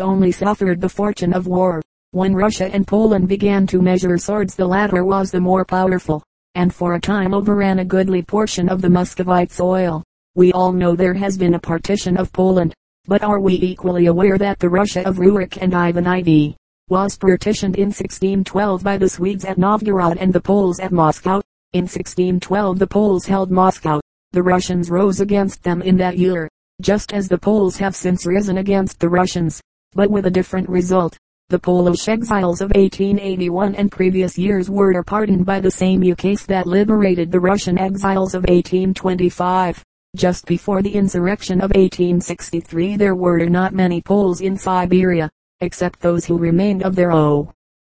only 0.00 0.32
suffered 0.32 0.80
the 0.80 0.88
fortune 0.88 1.32
of 1.32 1.46
war. 1.46 1.80
When 2.10 2.34
Russia 2.34 2.68
and 2.74 2.84
Poland 2.84 3.28
began 3.28 3.64
to 3.68 3.80
measure 3.80 4.18
swords 4.18 4.56
the 4.56 4.66
latter 4.66 5.04
was 5.04 5.30
the 5.30 5.40
more 5.40 5.64
powerful, 5.64 6.20
and 6.56 6.74
for 6.74 6.94
a 6.94 7.00
time 7.00 7.32
overran 7.32 7.78
a 7.78 7.84
goodly 7.84 8.22
portion 8.22 8.68
of 8.68 8.82
the 8.82 8.90
Muscovite 8.90 9.52
soil. 9.52 10.02
We 10.34 10.50
all 10.52 10.72
know 10.72 10.96
there 10.96 11.14
has 11.14 11.38
been 11.38 11.54
a 11.54 11.60
partition 11.60 12.16
of 12.16 12.32
Poland, 12.32 12.74
but 13.06 13.22
are 13.22 13.38
we 13.38 13.54
equally 13.54 14.06
aware 14.06 14.36
that 14.36 14.58
the 14.58 14.68
Russia 14.68 15.06
of 15.06 15.18
Rurik 15.18 15.58
and 15.62 15.76
Ivan 15.76 16.08
IV 16.08 16.57
was 16.88 17.16
partitioned 17.16 17.76
in 17.76 17.88
1612 17.88 18.82
by 18.82 18.96
the 18.96 19.08
Swedes 19.08 19.44
at 19.44 19.58
Novgorod 19.58 20.16
and 20.18 20.32
the 20.32 20.40
Poles 20.40 20.80
at 20.80 20.92
Moscow? 20.92 21.40
In 21.72 21.82
1612 21.82 22.78
the 22.78 22.86
Poles 22.86 23.26
held 23.26 23.50
Moscow. 23.50 24.00
The 24.32 24.42
Russians 24.42 24.90
rose 24.90 25.20
against 25.20 25.62
them 25.62 25.82
in 25.82 25.96
that 25.98 26.16
year, 26.16 26.48
just 26.80 27.12
as 27.12 27.28
the 27.28 27.38
Poles 27.38 27.76
have 27.76 27.94
since 27.94 28.24
risen 28.24 28.58
against 28.58 29.00
the 29.00 29.08
Russians, 29.08 29.60
but 29.92 30.10
with 30.10 30.26
a 30.26 30.30
different 30.30 30.68
result. 30.68 31.16
The 31.50 31.58
Polish 31.58 32.08
exiles 32.08 32.60
of 32.60 32.70
1881 32.70 33.74
and 33.74 33.90
previous 33.90 34.36
years 34.36 34.68
were 34.68 35.02
pardoned 35.02 35.46
by 35.46 35.60
the 35.60 35.70
same 35.70 36.02
ukase 36.02 36.46
that 36.46 36.66
liberated 36.66 37.32
the 37.32 37.40
Russian 37.40 37.78
exiles 37.78 38.34
of 38.34 38.42
1825. 38.42 39.82
Just 40.16 40.46
before 40.46 40.82
the 40.82 40.94
insurrection 40.94 41.58
of 41.58 41.70
1863 41.70 42.96
there 42.96 43.14
were 43.14 43.46
not 43.46 43.74
many 43.74 44.00
Poles 44.00 44.40
in 44.40 44.56
Siberia, 44.56 45.30
except 45.60 46.00
those 46.00 46.24
who 46.24 46.38
remained 46.38 46.82
of 46.82 46.94
their 46.94 47.10
own 47.10 47.48